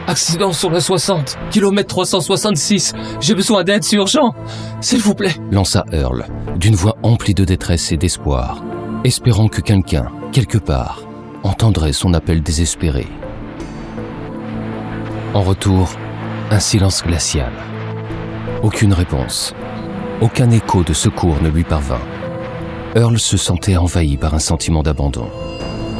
Accident 0.07 0.51
sur 0.51 0.69
la 0.69 0.81
60, 0.81 1.37
kilomètre 1.51 1.87
366. 1.87 2.93
J'ai 3.21 3.33
besoin 3.33 3.63
d'aide, 3.63 3.83
c'est 3.83 3.95
urgent. 3.95 4.35
S'il 4.81 4.99
vous 4.99 5.15
plaît. 5.15 5.35
Lança 5.51 5.85
Earl, 5.93 6.25
d'une 6.57 6.75
voix 6.75 6.97
emplie 7.01 7.33
de 7.33 7.45
détresse 7.45 7.93
et 7.93 7.97
d'espoir 7.97 8.61
espérant 9.03 9.47
que 9.47 9.61
quelqu'un, 9.61 10.11
quelque 10.31 10.57
part, 10.57 11.01
entendrait 11.43 11.93
son 11.93 12.13
appel 12.13 12.43
désespéré. 12.43 13.07
En 15.33 15.41
retour, 15.41 15.89
un 16.51 16.59
silence 16.59 17.03
glacial. 17.03 17.51
Aucune 18.61 18.93
réponse. 18.93 19.55
Aucun 20.21 20.51
écho 20.51 20.83
de 20.83 20.93
secours 20.93 21.41
ne 21.41 21.49
lui 21.49 21.63
parvint. 21.63 22.01
Earl 22.95 23.17
se 23.17 23.37
sentait 23.37 23.77
envahi 23.77 24.17
par 24.17 24.35
un 24.35 24.39
sentiment 24.39 24.83
d'abandon, 24.83 25.29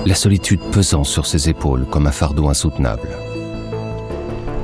la 0.06 0.14
solitude 0.14 0.60
pesant 0.72 1.04
sur 1.04 1.26
ses 1.26 1.50
épaules 1.50 1.86
comme 1.90 2.06
un 2.06 2.12
fardeau 2.12 2.50
insoutenable. 2.50 3.10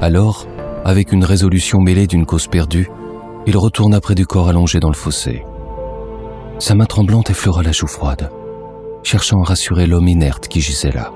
Alors, 0.01 0.45
avec 0.85 1.11
une 1.11 1.23
résolution 1.23 1.79
mêlée 1.79 2.05
d'une 2.05 2.25
cause 2.25 2.47
perdue, 2.47 2.89
il 3.47 3.57
retourna 3.57 3.99
près 3.99 4.13
du 4.13 4.27
corps 4.27 4.49
allongé 4.49 4.79
dans 4.79 4.89
le 4.89 4.95
fossé. 4.95 5.43
Sa 6.59 6.73
main 6.73 6.85
tremblante 6.85 7.29
effleura 7.29 7.61
la 7.61 7.71
joue 7.71 7.87
froide, 7.87 8.31
cherchant 9.03 9.41
à 9.41 9.45
rassurer 9.45 9.85
l'homme 9.85 10.07
inerte 10.07 10.47
qui 10.47 10.59
gisait 10.59 10.91
là. 10.91 11.13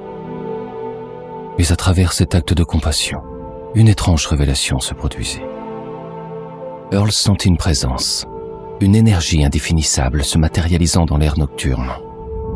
Mais 1.58 1.72
à 1.72 1.76
travers 1.76 2.14
cet 2.14 2.36
acte 2.36 2.54
de 2.54 2.64
compassion, 2.64 3.22
une 3.74 3.88
étrange 3.88 4.28
révélation 4.28 4.80
se 4.80 4.94
produisit. 4.94 5.42
Earl 6.92 7.12
sentit 7.12 7.48
une 7.48 7.58
présence, 7.58 8.28
une 8.82 8.96
énergie 8.96 9.44
indéfinissable 9.44 10.24
se 10.24 10.38
matérialisant 10.38 11.06
dans 11.06 11.18
l'air 11.18 11.40
nocturne. 11.40 11.92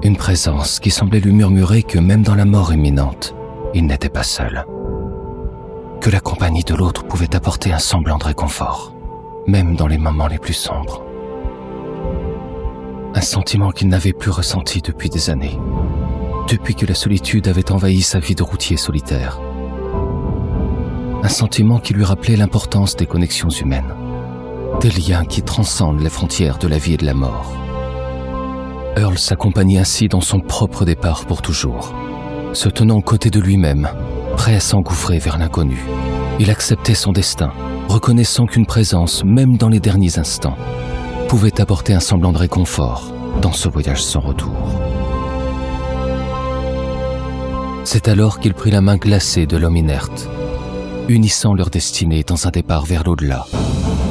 Une 0.03 0.17
présence 0.17 0.79
qui 0.79 0.91
semblait 0.91 1.21
lui 1.21 1.33
murmurer 1.33 1.81
que 1.81 1.97
même 1.97 2.21
dans 2.21 2.35
la 2.35 2.45
mort 2.45 2.71
imminente, 2.71 3.33
il 3.73 3.87
n'était 3.87 4.09
pas 4.09 4.23
seul. 4.23 4.63
Que 6.01 6.11
la 6.11 6.19
compagnie 6.19 6.63
de 6.63 6.75
l'autre 6.75 7.03
pouvait 7.05 7.35
apporter 7.35 7.73
un 7.73 7.79
semblant 7.79 8.17
de 8.17 8.25
réconfort, 8.25 8.93
même 9.47 9.75
dans 9.75 9.87
les 9.87 9.97
moments 9.97 10.27
les 10.27 10.37
plus 10.37 10.53
sombres 10.53 11.04
sentiment 13.25 13.71
qu'il 13.71 13.89
n'avait 13.89 14.13
plus 14.13 14.31
ressenti 14.31 14.81
depuis 14.81 15.09
des 15.09 15.29
années, 15.29 15.59
depuis 16.47 16.75
que 16.75 16.85
la 16.85 16.93
solitude 16.93 17.47
avait 17.47 17.71
envahi 17.71 18.01
sa 18.01 18.19
vie 18.19 18.35
de 18.35 18.43
routier 18.43 18.77
solitaire. 18.77 19.41
Un 21.23 21.27
sentiment 21.27 21.79
qui 21.79 21.93
lui 21.93 22.05
rappelait 22.05 22.37
l'importance 22.37 22.95
des 22.95 23.07
connexions 23.07 23.49
humaines, 23.49 23.93
des 24.79 24.91
liens 24.91 25.25
qui 25.25 25.41
transcendent 25.41 26.01
les 26.01 26.09
frontières 26.09 26.59
de 26.59 26.67
la 26.67 26.77
vie 26.77 26.93
et 26.93 26.97
de 26.97 27.05
la 27.05 27.15
mort. 27.15 27.51
Earl 28.95 29.17
s'accompagnait 29.17 29.79
ainsi 29.79 30.07
dans 30.07 30.21
son 30.21 30.39
propre 30.39 30.85
départ 30.85 31.25
pour 31.25 31.41
toujours, 31.41 31.93
se 32.53 32.69
tenant 32.69 32.97
aux 32.97 33.01
côtés 33.01 33.31
de 33.31 33.41
lui-même, 33.41 33.89
prêt 34.37 34.55
à 34.55 34.59
s'engouffrer 34.59 35.17
vers 35.17 35.37
l'inconnu. 35.37 35.83
Il 36.39 36.51
acceptait 36.51 36.95
son 36.95 37.11
destin, 37.11 37.51
reconnaissant 37.89 38.45
qu'une 38.45 38.67
présence, 38.67 39.23
même 39.25 39.57
dans 39.57 39.69
les 39.69 39.79
derniers 39.79 40.19
instants, 40.19 40.57
pouvait 41.27 41.59
apporter 41.59 41.93
un 41.93 41.99
semblant 41.99 42.31
de 42.31 42.37
réconfort 42.37 43.14
dans 43.41 43.51
ce 43.51 43.69
voyage 43.69 44.03
sans 44.03 44.19
retour. 44.19 44.51
C'est 47.83 48.07
alors 48.07 48.39
qu'il 48.39 48.53
prit 48.53 48.71
la 48.71 48.81
main 48.81 48.97
glacée 48.97 49.45
de 49.45 49.57
l'homme 49.57 49.77
inerte, 49.77 50.27
unissant 51.07 51.53
leur 51.53 51.69
destinée 51.69 52.23
dans 52.23 52.47
un 52.47 52.49
départ 52.49 52.85
vers 52.85 53.03
l'au-delà. 53.03 53.45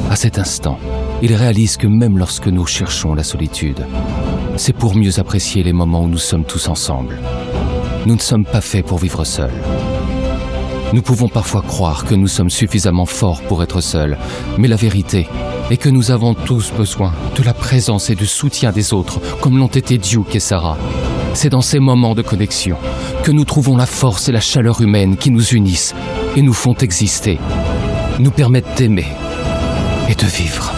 À 0.09 0.15
cet 0.15 0.39
instant, 0.39 0.79
il 1.21 1.33
réalise 1.33 1.77
que 1.77 1.87
même 1.87 2.17
lorsque 2.17 2.47
nous 2.47 2.65
cherchons 2.65 3.13
la 3.13 3.23
solitude, 3.23 3.85
c'est 4.57 4.73
pour 4.73 4.95
mieux 4.95 5.19
apprécier 5.19 5.63
les 5.63 5.73
moments 5.73 6.03
où 6.03 6.07
nous 6.07 6.17
sommes 6.17 6.45
tous 6.45 6.69
ensemble. 6.69 7.19
Nous 8.05 8.15
ne 8.15 8.21
sommes 8.21 8.45
pas 8.45 8.61
faits 8.61 8.85
pour 8.85 8.99
vivre 8.99 9.25
seuls. 9.25 9.51
Nous 10.93 11.01
pouvons 11.01 11.27
parfois 11.27 11.61
croire 11.61 12.05
que 12.05 12.15
nous 12.15 12.27
sommes 12.27 12.49
suffisamment 12.49 13.05
forts 13.05 13.41
pour 13.41 13.63
être 13.63 13.81
seuls, 13.81 14.17
mais 14.57 14.67
la 14.67 14.75
vérité 14.77 15.27
est 15.71 15.77
que 15.77 15.89
nous 15.89 16.11
avons 16.11 16.33
tous 16.33 16.71
besoin 16.71 17.13
de 17.35 17.43
la 17.43 17.53
présence 17.53 18.09
et 18.09 18.15
du 18.15 18.25
soutien 18.27 18.71
des 18.71 18.93
autres, 18.93 19.19
comme 19.41 19.57
l'ont 19.57 19.67
été 19.67 19.97
Duke 19.97 20.35
et 20.35 20.39
Sarah. 20.39 20.77
C'est 21.33 21.49
dans 21.49 21.61
ces 21.61 21.79
moments 21.79 22.15
de 22.15 22.21
connexion 22.21 22.77
que 23.23 23.31
nous 23.31 23.45
trouvons 23.45 23.75
la 23.75 23.85
force 23.85 24.29
et 24.29 24.31
la 24.31 24.39
chaleur 24.39 24.81
humaine 24.81 25.17
qui 25.17 25.31
nous 25.31 25.49
unissent 25.49 25.95
et 26.35 26.41
nous 26.41 26.53
font 26.53 26.75
exister, 26.75 27.39
nous 28.19 28.31
permettent 28.31 28.77
d'aimer 28.77 29.07
et 30.07 30.15
de 30.15 30.25
vivre. 30.25 30.74